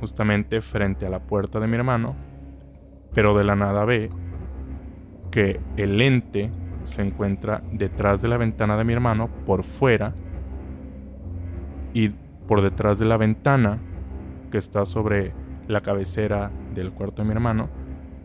[0.00, 2.16] justamente frente a la puerta de mi hermano,
[3.14, 4.10] pero de la nada ve
[5.30, 6.50] que el ente
[6.84, 10.14] se encuentra detrás de la ventana de mi hermano, por fuera,
[11.92, 12.10] y
[12.46, 13.78] por detrás de la ventana
[14.50, 15.32] que está sobre
[15.66, 17.68] la cabecera del cuarto de mi hermano,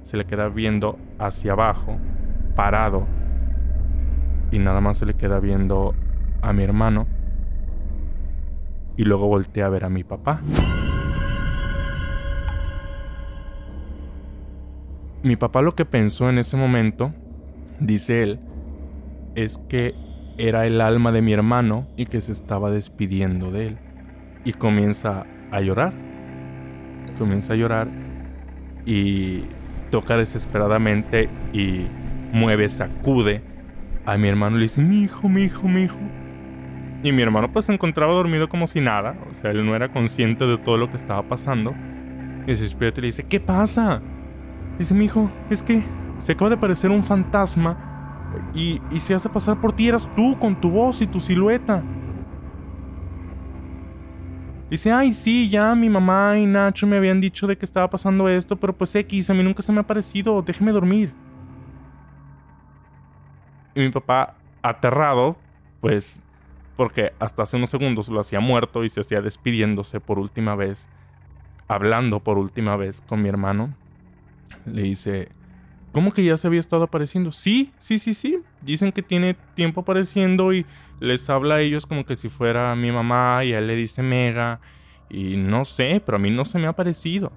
[0.03, 1.97] se le queda viendo hacia abajo
[2.55, 3.07] parado
[4.51, 5.95] y nada más se le queda viendo
[6.41, 7.07] a mi hermano
[8.97, 10.41] y luego voltea a ver a mi papá.
[15.23, 17.13] Mi papá lo que pensó en ese momento,
[17.79, 18.39] dice él,
[19.35, 19.93] es que
[20.37, 23.77] era el alma de mi hermano y que se estaba despidiendo de él.
[24.43, 25.93] Y comienza a llorar.
[27.19, 27.87] Comienza a llorar
[28.85, 29.43] y
[29.91, 31.85] toca desesperadamente y
[32.31, 33.43] mueve, sacude
[34.05, 35.99] a mi hermano le dice, mi hijo, mi hijo, mi hijo.
[37.03, 39.91] Y mi hermano pues se encontraba dormido como si nada, o sea, él no era
[39.91, 41.73] consciente de todo lo que estaba pasando.
[42.47, 44.01] Y despierta y le dice, ¿qué pasa?
[44.77, 45.83] Dice, mi hijo, es que
[46.17, 47.77] se acaba de aparecer un fantasma
[48.53, 51.83] y, y se hace pasar por ti, eras tú con tu voz y tu silueta.
[54.69, 58.29] Dice, ay, sí, ya mi mamá y Nacho me habían dicho de que estaba pasando
[58.29, 61.13] esto, pero pues X, a mí nunca se me ha parecido, déjeme dormir.
[63.75, 65.37] Y mi papá, aterrado,
[65.79, 66.21] pues,
[66.75, 70.87] porque hasta hace unos segundos lo hacía muerto y se hacía despidiéndose por última vez,
[71.67, 73.73] hablando por última vez con mi hermano,
[74.65, 75.29] le dice,
[75.91, 77.31] ¿cómo que ya se había estado apareciendo?
[77.31, 78.39] Sí, sí, sí, sí.
[78.61, 80.65] Dicen que tiene tiempo apareciendo y
[80.99, 84.59] les habla a ellos como que si fuera mi mamá y él le dice Mega.
[85.09, 87.31] Y no sé, pero a mí no se me ha parecido.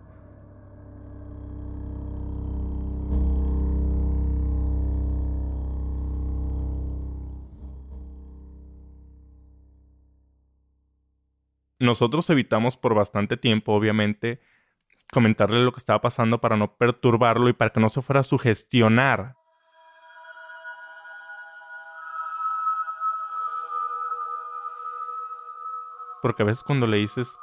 [11.78, 14.40] Nosotros evitamos por bastante tiempo, obviamente,
[15.12, 18.24] comentarle lo que estaba pasando para no perturbarlo y para que no se fuera a
[18.24, 19.34] sugestionar.
[26.22, 27.36] Porque a veces cuando le dices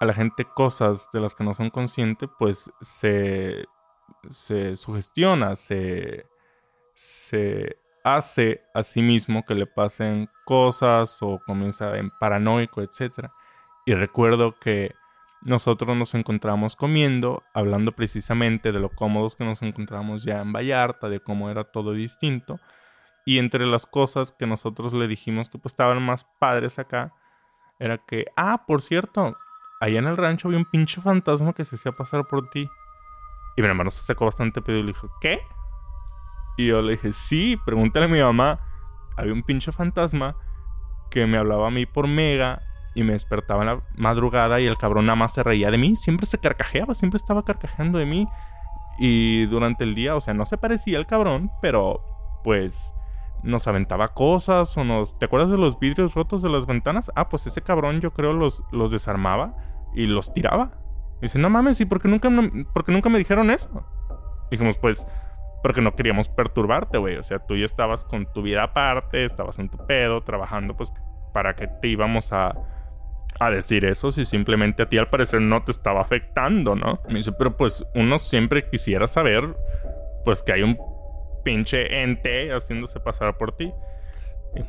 [0.00, 3.66] a la gente cosas de las que no son conscientes, pues se,
[4.28, 6.26] se sugestiona, se,
[6.94, 13.30] se hace a sí mismo que le pasen cosas o comienza en paranoico, etc.
[13.84, 14.94] Y recuerdo que
[15.44, 21.08] nosotros nos encontramos comiendo, hablando precisamente de lo cómodos que nos encontramos ya en Vallarta,
[21.08, 22.60] de cómo era todo distinto.
[23.24, 27.12] Y entre las cosas que nosotros le dijimos que pues estaban más padres acá,
[27.78, 29.36] era que, ah, por cierto,
[29.80, 32.68] allá en el rancho había un pinche fantasma que se hacía pasar por ti.
[33.56, 35.40] Y mi hermano se sacó bastante pedo y le dijo, ¿qué?
[36.56, 38.60] Y yo le dije, sí, pregúntale a mi mamá.
[39.16, 40.36] Había un pinche fantasma
[41.10, 42.62] que me hablaba a mí por mega
[42.94, 45.96] y me despertaba en la madrugada y el cabrón nada más se reía de mí,
[45.96, 48.28] siempre se carcajeaba, siempre estaba carcajeando de mí.
[48.98, 52.02] Y durante el día, o sea, no se parecía el cabrón, pero
[52.44, 52.92] pues
[53.42, 55.18] nos aventaba cosas o nos...
[55.18, 57.10] ¿Te acuerdas de los vidrios rotos de las ventanas?
[57.16, 59.56] Ah, pues ese cabrón yo creo los, los desarmaba
[59.94, 60.72] y los tiraba.
[61.18, 63.84] Y dice, no mames, ¿y por qué nunca, nunca me dijeron eso?
[64.50, 65.08] dijimos, pues,
[65.62, 67.16] porque no queríamos perturbarte, güey.
[67.16, 70.92] O sea, tú ya estabas con tu vida aparte, estabas en tu pedo, trabajando, pues,
[71.32, 72.54] ¿para qué te íbamos a,
[73.40, 77.00] a decir eso si simplemente a ti al parecer no te estaba afectando, ¿no?
[77.08, 79.56] Me dice, pero pues uno siempre quisiera saber,
[80.24, 80.78] pues, que hay un
[81.44, 83.72] pinche ente haciéndose pasar por ti.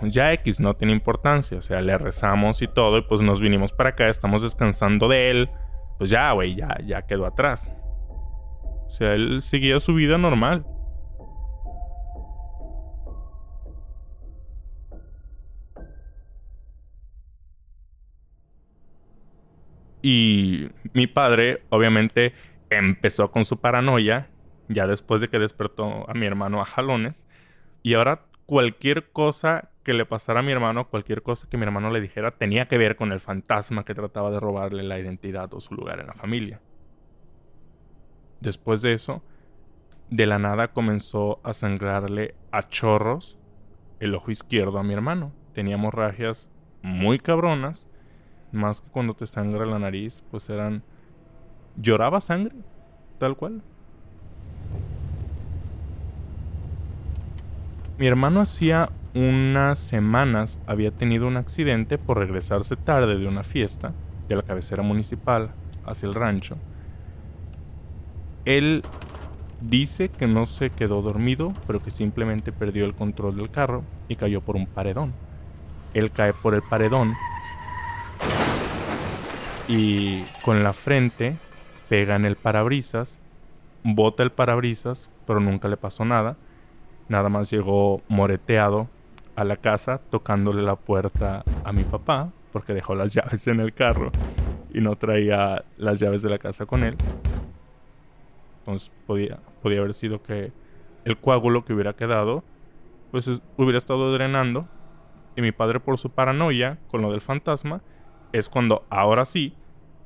[0.03, 3.73] ya X no tiene importancia, o sea, le rezamos y todo, y pues nos vinimos
[3.73, 5.49] para acá, estamos descansando de él,
[5.97, 7.69] pues ya, güey, ya, ya quedó atrás.
[8.85, 10.65] O sea, él seguía su vida normal.
[20.03, 22.33] Y mi padre, obviamente,
[22.69, 24.27] empezó con su paranoia,
[24.67, 27.25] ya después de que despertó a mi hermano a jalones.
[27.83, 31.89] Y ahora cualquier cosa que le pasara a mi hermano, cualquier cosa que mi hermano
[31.89, 35.61] le dijera, tenía que ver con el fantasma que trataba de robarle la identidad o
[35.61, 36.59] su lugar en la familia.
[38.41, 39.23] Después de eso,
[40.09, 43.39] de la nada comenzó a sangrarle a chorros
[44.01, 45.31] el ojo izquierdo a mi hermano.
[45.53, 46.51] Tenía hemorragias
[46.81, 47.87] muy cabronas
[48.53, 50.83] más que cuando te sangra la nariz, pues eran...
[51.75, 52.55] Lloraba sangre,
[53.17, 53.63] tal cual.
[57.97, 63.93] Mi hermano hacía unas semanas había tenido un accidente por regresarse tarde de una fiesta
[64.27, 65.51] de la cabecera municipal
[65.85, 66.57] hacia el rancho.
[68.45, 68.83] Él
[69.61, 74.15] dice que no se quedó dormido, pero que simplemente perdió el control del carro y
[74.15, 75.13] cayó por un paredón.
[75.93, 77.13] Él cae por el paredón
[79.67, 81.35] y con la frente
[81.89, 83.19] pega en el parabrisas,
[83.83, 86.37] bota el parabrisas, pero nunca le pasó nada.
[87.07, 88.87] Nada más llegó moreteado
[89.35, 93.73] a la casa tocándole la puerta a mi papá porque dejó las llaves en el
[93.73, 94.11] carro
[94.73, 96.95] y no traía las llaves de la casa con él.
[98.59, 100.51] Entonces podía, podía haber sido que
[101.05, 102.43] el coágulo que hubiera quedado
[103.11, 104.67] pues hubiera estado drenando
[105.35, 107.81] y mi padre por su paranoia con lo del fantasma
[108.33, 109.53] es cuando ahora sí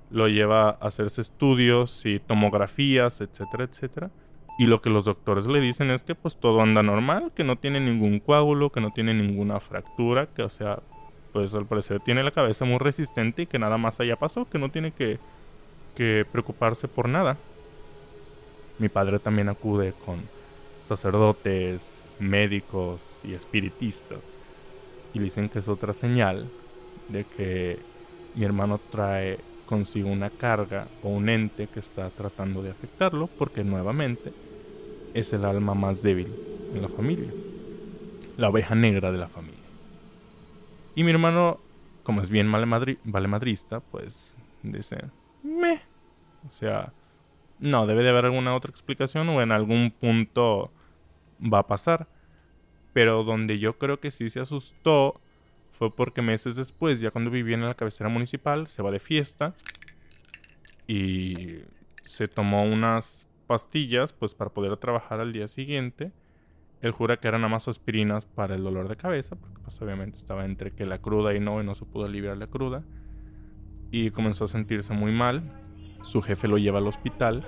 [0.09, 4.11] lo lleva a hacerse estudios y tomografías, etcétera, etcétera.
[4.59, 7.57] Y lo que los doctores le dicen es que pues todo anda normal, que no
[7.57, 10.79] tiene ningún coágulo, que no tiene ninguna fractura, que o sea,
[11.31, 14.57] pues al parecer tiene la cabeza muy resistente y que nada más allá pasó, que
[14.57, 15.19] no tiene que,
[15.95, 17.37] que preocuparse por nada.
[18.79, 20.21] Mi padre también acude con
[20.81, 24.31] sacerdotes, médicos y espiritistas
[25.13, 26.49] y dicen que es otra señal
[27.09, 27.79] de que
[28.37, 33.63] mi hermano trae consigo una carga o un ente que está tratando de afectarlo porque
[33.63, 34.31] nuevamente
[35.13, 36.27] es el alma más débil
[36.73, 37.31] en la familia,
[38.37, 39.57] la oveja negra de la familia.
[40.93, 41.59] Y mi hermano,
[42.03, 44.97] como es bien vale, vale madrista, pues dice,
[45.43, 45.81] me.
[46.47, 46.93] O sea,
[47.59, 50.69] no, debe de haber alguna otra explicación o en algún punto
[51.41, 52.07] va a pasar.
[52.93, 55.19] Pero donde yo creo que sí se asustó
[55.77, 59.53] fue porque meses después, ya cuando vivía en la cabecera municipal, se va de fiesta
[60.87, 61.59] y
[62.03, 66.11] se tomó unas pastillas pues para poder trabajar al día siguiente.
[66.81, 70.45] Él jura que eran nada aspirinas para el dolor de cabeza, porque pues obviamente estaba
[70.45, 72.83] entre que la cruda y no, y no se pudo aliviar la cruda.
[73.91, 75.61] Y comenzó a sentirse muy mal.
[76.01, 77.45] Su jefe lo lleva al hospital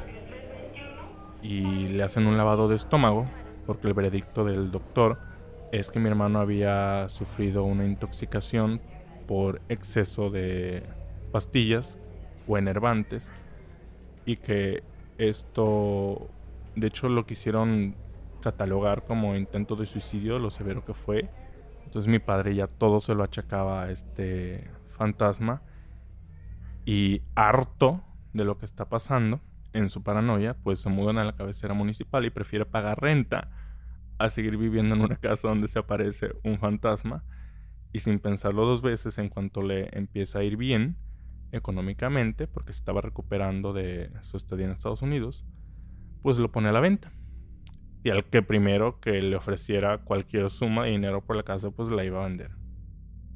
[1.42, 3.28] y le hacen un lavado de estómago,
[3.66, 5.29] porque el veredicto del doctor
[5.72, 8.82] es que mi hermano había sufrido una intoxicación
[9.28, 10.84] por exceso de
[11.32, 11.98] pastillas
[12.48, 13.32] o enervantes
[14.26, 14.84] y que
[15.18, 16.30] esto
[16.76, 17.96] de hecho lo quisieron
[18.42, 21.30] catalogar como intento de suicidio, lo severo que fue.
[21.86, 25.62] Entonces mi padre ya todo se lo achacaba a este fantasma
[26.86, 28.02] y harto
[28.34, 29.40] de lo que está pasando
[29.74, 33.50] en su paranoia, pues se mudan a la cabecera municipal y prefiere pagar renta
[34.20, 37.24] a seguir viviendo en una casa donde se aparece un fantasma
[37.92, 40.98] y sin pensarlo dos veces en cuanto le empieza a ir bien
[41.52, 45.46] económicamente porque se estaba recuperando de su estadía en Estados Unidos,
[46.22, 47.12] pues lo pone a la venta.
[48.04, 51.90] Y al que primero que le ofreciera cualquier suma de dinero por la casa, pues
[51.90, 52.52] la iba a vender.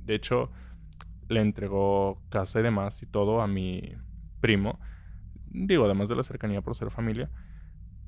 [0.05, 0.51] De hecho,
[1.27, 3.95] le entregó casa y demás y todo a mi
[4.41, 4.79] primo.
[5.47, 7.29] Digo, además de la cercanía por ser familia,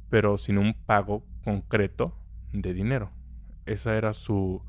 [0.09, 2.24] pero sin un pago concreto
[2.61, 3.11] de dinero.
[3.65, 4.61] Esa era su,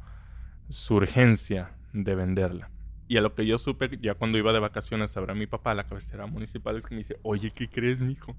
[0.91, 2.70] urgencia de venderla.
[3.09, 5.47] Y a lo que yo supe, ya cuando iba de vacaciones a ver a mi
[5.47, 8.37] papá a la cabecera municipal, es que me dice, oye, ¿qué crees, mijo?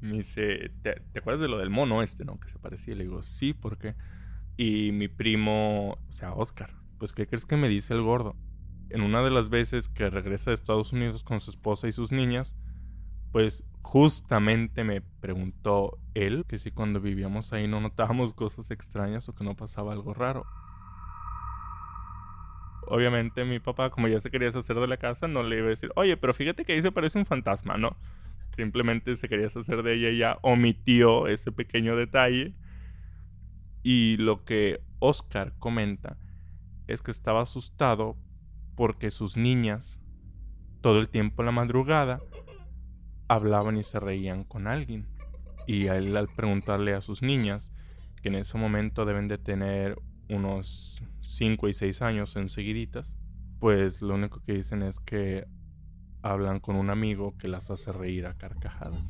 [0.00, 2.40] Me dice, ¿te, acuerdas de lo del mono este, no?
[2.40, 2.94] Que se parecía.
[2.94, 3.94] Y le digo, sí, ¿por qué?
[4.56, 8.36] Y mi primo, o sea, Oscar, pues, ¿qué crees que me dice el gordo?
[8.88, 12.10] En una de las veces que regresa de Estados Unidos con su esposa y sus
[12.10, 12.56] niñas,
[13.32, 19.34] pues Justamente me preguntó él que si cuando vivíamos ahí no notábamos cosas extrañas o
[19.34, 20.46] que no pasaba algo raro.
[22.86, 25.70] Obviamente mi papá, como ya se quería hacer de la casa, no le iba a
[25.70, 27.96] decir, oye, pero fíjate que ahí se parece un fantasma, ¿no?
[28.56, 32.54] Simplemente se quería hacer de ella y ya omitió ese pequeño detalle.
[33.82, 36.16] Y lo que Oscar comenta
[36.88, 38.16] es que estaba asustado
[38.76, 40.00] porque sus niñas,
[40.80, 42.20] todo el tiempo en la madrugada,
[43.30, 45.06] hablaban y se reían con alguien.
[45.64, 47.72] Y a él al preguntarle a sus niñas,
[48.20, 49.96] que en ese momento deben de tener
[50.28, 53.16] unos 5 y 6 años enseguiditas,
[53.60, 55.46] pues lo único que dicen es que
[56.22, 59.00] hablan con un amigo que las hace reír a carcajadas.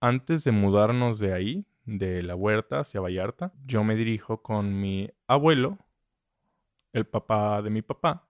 [0.00, 5.10] Antes de mudarnos de ahí, de la huerta hacia Vallarta, yo me dirijo con mi
[5.26, 5.78] abuelo,
[6.92, 8.28] el papá de mi papá,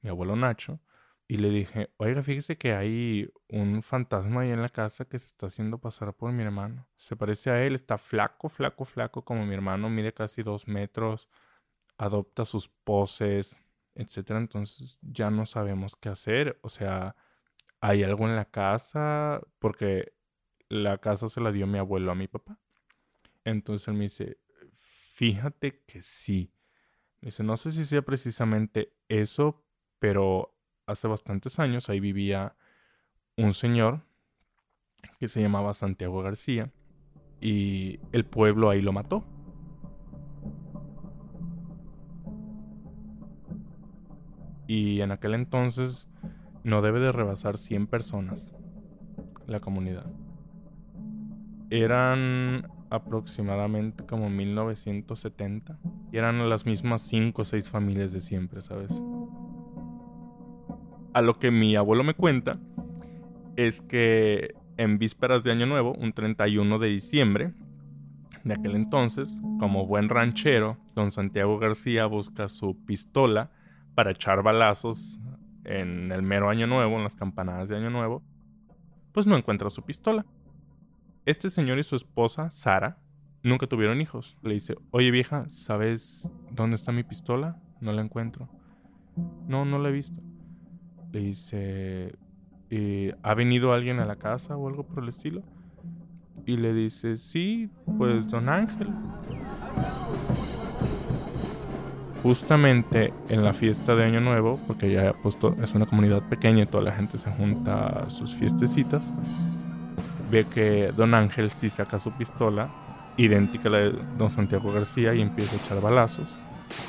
[0.00, 0.78] mi abuelo Nacho,
[1.26, 5.26] y le dije, oiga, fíjese que hay un fantasma ahí en la casa que se
[5.26, 6.88] está haciendo pasar por mi hermano.
[6.94, 11.28] Se parece a él, está flaco, flaco, flaco como mi hermano, mide casi dos metros,
[11.98, 13.60] adopta sus poses,
[13.94, 14.30] etc.
[14.30, 16.58] Entonces ya no sabemos qué hacer.
[16.62, 17.16] O sea,
[17.80, 20.12] hay algo en la casa porque
[20.68, 22.58] la casa se la dio mi abuelo a mi papá.
[23.50, 24.38] Entonces él me dice,
[24.78, 26.52] fíjate que sí.
[27.20, 29.62] Me dice, no sé si sea precisamente eso,
[29.98, 32.56] pero hace bastantes años ahí vivía
[33.36, 34.02] un señor
[35.18, 36.72] que se llamaba Santiago García
[37.40, 39.24] y el pueblo ahí lo mató.
[44.66, 46.08] Y en aquel entonces
[46.62, 48.54] no debe de rebasar 100 personas
[49.46, 50.06] la comunidad.
[51.70, 55.78] Eran aproximadamente como 1970
[56.12, 59.00] y eran las mismas 5 o 6 familias de siempre, ¿sabes?
[61.12, 62.52] a lo que mi abuelo me cuenta
[63.56, 67.52] es que en vísperas de Año Nuevo, un 31 de diciembre
[68.44, 73.50] de aquel entonces, como buen ranchero, don Santiago García busca su pistola
[73.94, 75.20] para echar balazos
[75.64, 78.22] en el mero Año Nuevo, en las campanadas de Año Nuevo,
[79.12, 80.24] pues no encuentra su pistola.
[81.26, 82.98] Este señor y su esposa, Sara,
[83.42, 84.36] nunca tuvieron hijos.
[84.42, 87.60] Le dice, oye vieja, ¿sabes dónde está mi pistola?
[87.80, 88.48] No la encuentro.
[89.46, 90.20] No, no la he visto.
[91.12, 92.14] Le dice,
[92.70, 95.42] eh, ¿ha venido alguien a la casa o algo por el estilo?
[96.46, 98.88] Y le dice, sí, pues don Ángel.
[102.22, 106.66] Justamente en la fiesta de Año Nuevo, porque ya puesto, es una comunidad pequeña y
[106.66, 109.12] toda la gente se junta a sus fiestecitas,
[110.30, 112.68] ve que don Ángel sí saca su pistola,
[113.16, 116.36] idéntica a la de don Santiago García, y empieza a echar balazos.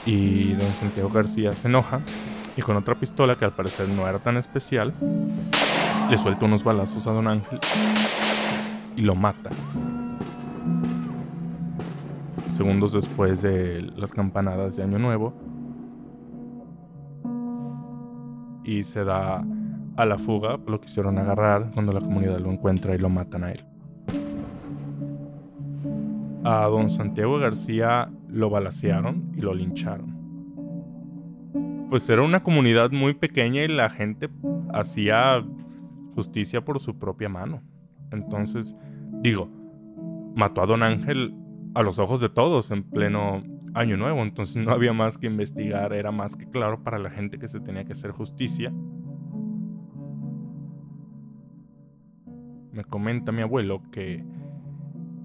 [0.05, 2.01] Y don Santiago García se enoja
[2.55, 4.93] y con otra pistola que al parecer no era tan especial,
[6.09, 7.59] le suelta unos balazos a Don Ángel
[8.95, 9.49] y lo mata.
[12.49, 15.33] Segundos después de las campanadas de Año Nuevo,
[18.63, 19.43] y se da
[19.97, 23.51] a la fuga, lo quisieron agarrar cuando la comunidad lo encuentra y lo matan a
[23.51, 23.65] él.
[26.43, 30.21] A don Santiago García lo balacearon y lo lincharon
[31.91, 34.29] pues era una comunidad muy pequeña y la gente
[34.73, 35.45] hacía
[36.15, 37.61] justicia por su propia mano.
[38.11, 38.73] Entonces,
[39.21, 39.49] digo,
[40.33, 41.35] mató a don Ángel
[41.75, 43.43] a los ojos de todos en pleno
[43.73, 47.37] año nuevo, entonces no había más que investigar, era más que claro para la gente
[47.37, 48.71] que se tenía que hacer justicia.
[52.71, 54.23] Me comenta mi abuelo que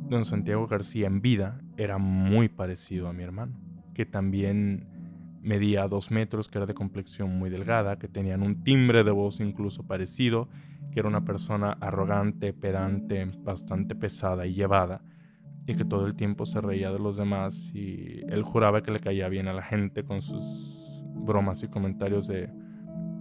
[0.09, 3.59] don Santiago García en vida era muy parecido a mi hermano,
[3.95, 4.89] que también
[5.43, 9.39] medía dos metros, que era de complexión muy delgada, que tenían un timbre de voz
[9.39, 10.49] incluso parecido,
[10.91, 15.03] que era una persona arrogante, pedante, bastante pesada y llevada,
[15.67, 19.01] y que todo el tiempo se reía de los demás y él juraba que le
[19.01, 22.51] caía bien a la gente con sus bromas y comentarios de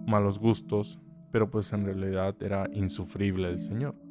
[0.08, 1.00] malos gustos,
[1.32, 4.05] pero pues en realidad era insufrible el señor.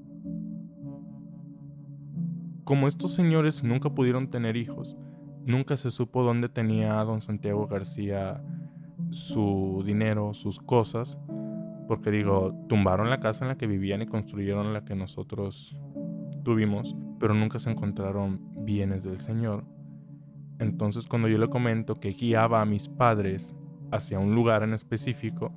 [2.64, 4.96] Como estos señores nunca pudieron tener hijos,
[5.46, 8.42] Nunca se supo dónde tenía don Santiago García
[9.10, 11.18] su dinero, sus cosas,
[11.86, 15.78] porque digo, tumbaron la casa en la que vivían y construyeron la que nosotros
[16.44, 19.66] tuvimos, pero nunca se encontraron bienes del Señor.
[20.58, 23.54] Entonces cuando yo le comento que guiaba a mis padres
[23.92, 25.52] hacia un lugar en específico,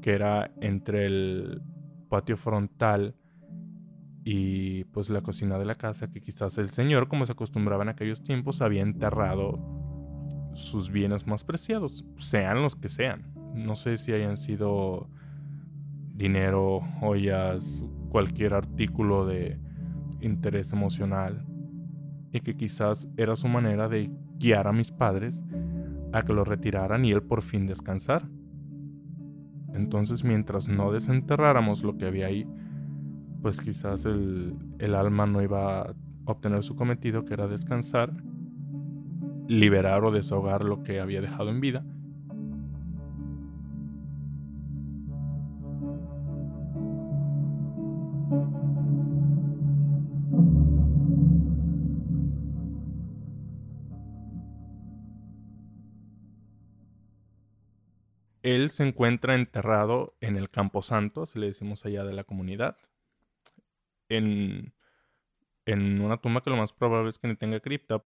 [0.00, 1.62] que era entre el
[2.08, 3.16] patio frontal
[4.24, 7.90] y pues la cocina de la casa que quizás el señor, como se acostumbraba en
[7.90, 9.58] aquellos tiempos, había enterrado
[10.54, 13.32] sus bienes más preciados, sean los que sean.
[13.54, 15.10] No sé si hayan sido
[16.14, 19.58] dinero, joyas, cualquier artículo de
[20.20, 21.44] interés emocional
[22.32, 25.42] y que quizás era su manera de guiar a mis padres
[26.12, 28.26] a que lo retiraran y él por fin descansar.
[29.74, 32.46] Entonces mientras no desenterráramos lo que había ahí,
[33.44, 35.94] pues quizás el, el alma no iba a
[36.24, 38.10] obtener su cometido, que era descansar,
[39.48, 41.84] liberar o desahogar lo que había dejado en vida.
[58.40, 62.78] Él se encuentra enterrado en el Campo Santo, se le decimos allá de la comunidad
[64.08, 64.74] en,
[65.66, 68.02] en una tumba que lo más probable es que ni tenga cripta.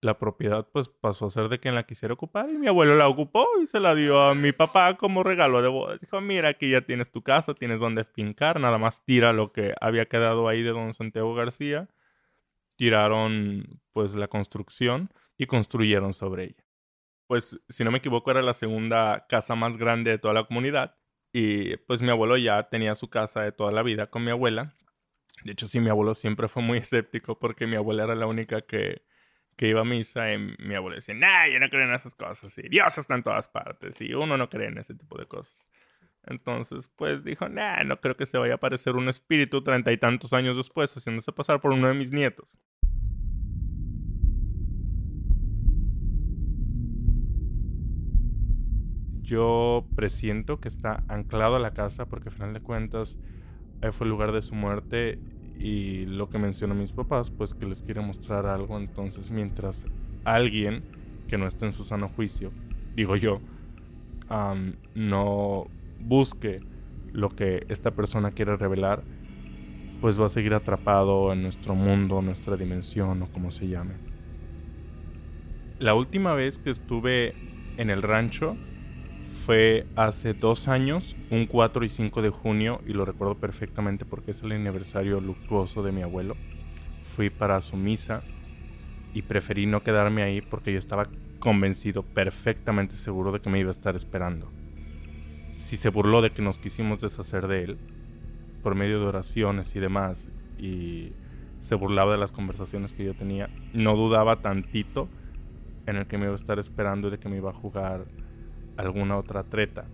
[0.00, 3.08] La propiedad pues pasó a ser de quien la quisiera ocupar y mi abuelo la
[3.08, 6.00] ocupó y se la dio a mi papá como regalo de bodas.
[6.00, 9.74] Dijo, mira, aquí ya tienes tu casa, tienes donde fincar, nada más tira lo que
[9.80, 11.88] había quedado ahí de don Santiago García.
[12.76, 16.64] Tiraron pues la construcción y construyeron sobre ella.
[17.26, 20.94] Pues si no me equivoco era la segunda casa más grande de toda la comunidad
[21.32, 24.74] y pues mi abuelo ya tenía su casa de toda la vida con mi abuela
[25.44, 28.62] de hecho, sí, mi abuelo siempre fue muy escéptico porque mi abuela era la única
[28.62, 29.02] que,
[29.56, 32.56] que iba a misa y mi abuelo decía, nah, yo no creo en esas cosas.
[32.58, 35.68] Y Dios está en todas partes y uno no cree en ese tipo de cosas.
[36.26, 39.96] Entonces, pues dijo, nah, no creo que se vaya a aparecer un espíritu treinta y
[39.96, 42.58] tantos años después haciéndose pasar por uno de mis nietos.
[49.22, 53.18] Yo presiento que está anclado a la casa porque al final de cuentas
[53.92, 55.18] fue el lugar de su muerte
[55.58, 59.86] y lo que mencionan mis papás, pues que les quiere mostrar algo, entonces mientras
[60.24, 60.82] alguien
[61.26, 62.52] que no esté en su sano juicio,
[62.94, 63.40] digo yo,
[64.94, 65.66] no
[66.00, 66.58] busque
[67.12, 69.02] lo que esta persona quiere revelar,
[70.00, 73.94] pues va a seguir atrapado en nuestro mundo, nuestra dimensión o como se llame.
[75.80, 77.34] La última vez que estuve
[77.76, 78.56] en el rancho,
[79.28, 84.32] fue hace dos años, un 4 y 5 de junio, y lo recuerdo perfectamente porque
[84.32, 86.36] es el aniversario luctuoso de mi abuelo.
[87.02, 88.22] Fui para su misa
[89.14, 93.68] y preferí no quedarme ahí porque yo estaba convencido, perfectamente seguro de que me iba
[93.68, 94.50] a estar esperando.
[95.52, 97.78] Si se burló de que nos quisimos deshacer de él,
[98.62, 100.28] por medio de oraciones y demás,
[100.58, 101.12] y
[101.60, 105.08] se burlaba de las conversaciones que yo tenía, no dudaba tantito
[105.86, 108.04] en el que me iba a estar esperando y de que me iba a jugar
[108.78, 109.84] alguna otra treta,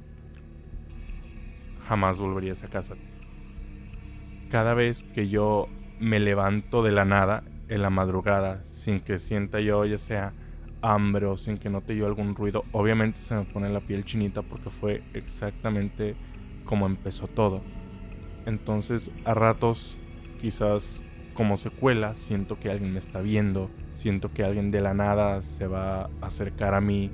[1.89, 2.95] jamás volvería a casa.
[4.51, 9.61] Cada vez que yo me levanto de la nada en la madrugada sin que sienta
[9.61, 10.33] yo ya sea
[10.83, 14.43] hambre o sin que note yo algún ruido, obviamente se me pone la piel chinita
[14.43, 16.15] porque fue exactamente
[16.67, 17.63] como empezó todo.
[18.45, 19.97] Entonces a ratos
[20.39, 21.03] quizás
[21.33, 25.67] como secuela siento que alguien me está viendo, siento que alguien de la nada se
[25.67, 27.11] va a acercar a mí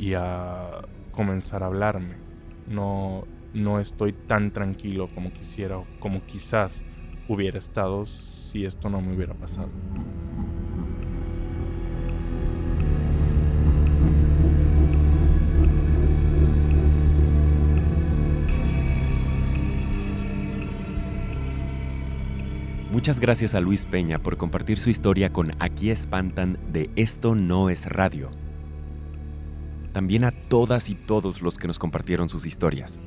[0.00, 0.80] y a
[1.12, 2.14] comenzar a hablarme.
[2.66, 6.86] No, no estoy tan tranquilo como quisiera o como quizás
[7.28, 9.68] hubiera estado si esto no me hubiera pasado.
[22.90, 27.68] Muchas gracias a Luis Peña por compartir su historia con Aquí Espantan de Esto No
[27.68, 28.30] es Radio
[29.92, 33.00] también a todas y todos los que nos compartieron sus historias.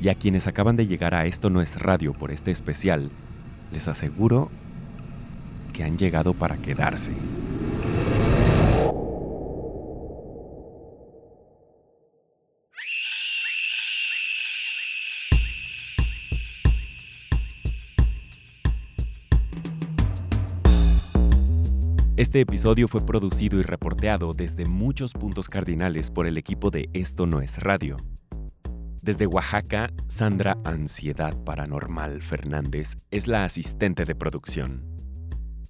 [0.00, 3.10] Y a quienes acaban de llegar a Esto no es radio por este especial,
[3.72, 4.50] les aseguro
[5.72, 7.12] que han llegado para quedarse.
[22.36, 27.24] Este episodio fue producido y reporteado desde muchos puntos cardinales por el equipo de Esto
[27.24, 27.96] No es Radio.
[29.00, 34.84] Desde Oaxaca, Sandra Ansiedad Paranormal Fernández es la asistente de producción.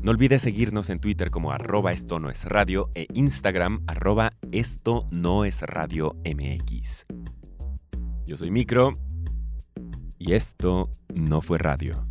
[0.03, 5.07] No olvides seguirnos en Twitter como arroba esto no es radio e Instagram arroba esto
[5.11, 5.65] no es.
[8.27, 8.99] Yo soy Micro
[10.19, 12.07] y esto no fue radio.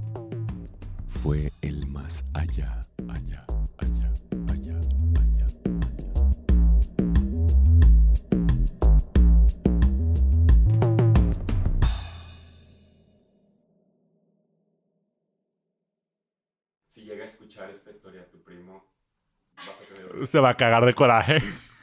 [1.08, 3.46] Fue el más allá, allá,
[3.78, 4.12] allá,
[20.26, 21.38] Se va a cagar de coraje.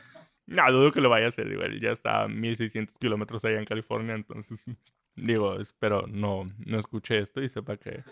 [0.47, 1.49] No, dudo que lo vaya a hacer.
[1.49, 4.67] Digo, ya está a 1600 kilómetros allá en California, entonces,
[5.15, 8.03] digo, espero no, no escuche esto y sepa que,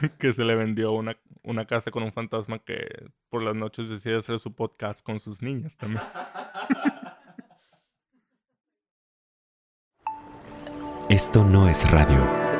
[0.20, 4.18] que se le vendió una, una casa con un fantasma que por las noches decide
[4.18, 6.04] hacer su podcast con sus niñas también.
[11.08, 12.59] Esto no es radio.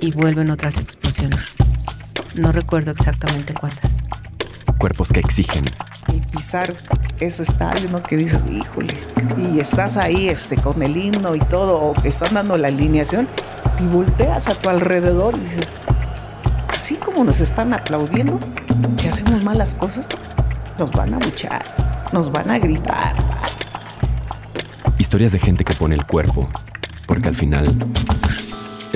[0.00, 1.40] y vuelven otras explosiones.
[2.34, 3.90] No recuerdo exactamente cuántas.
[4.78, 5.64] Cuerpos que exigen.
[6.12, 6.74] Y pisar
[7.20, 8.02] ese estadio, ¿no?
[8.02, 8.94] Que dices, híjole,
[9.36, 13.28] y estás ahí este, con el himno y todo, o que están dando la alineación,
[13.80, 15.68] y volteas a tu alrededor y dices,
[16.74, 18.38] así como nos están aplaudiendo,
[18.96, 20.08] que hacemos malas cosas,
[20.78, 21.64] nos van a buchar,
[22.12, 23.14] nos van a gritar.
[24.96, 26.46] Historias de gente que pone el cuerpo,
[27.06, 27.74] porque al final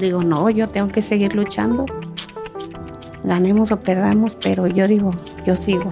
[0.00, 1.84] digo, no, yo tengo que seguir luchando.
[3.22, 5.10] Ganemos o perdamos, pero yo digo,
[5.46, 5.90] yo sigo.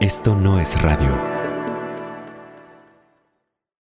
[0.00, 1.33] Esto no es radio.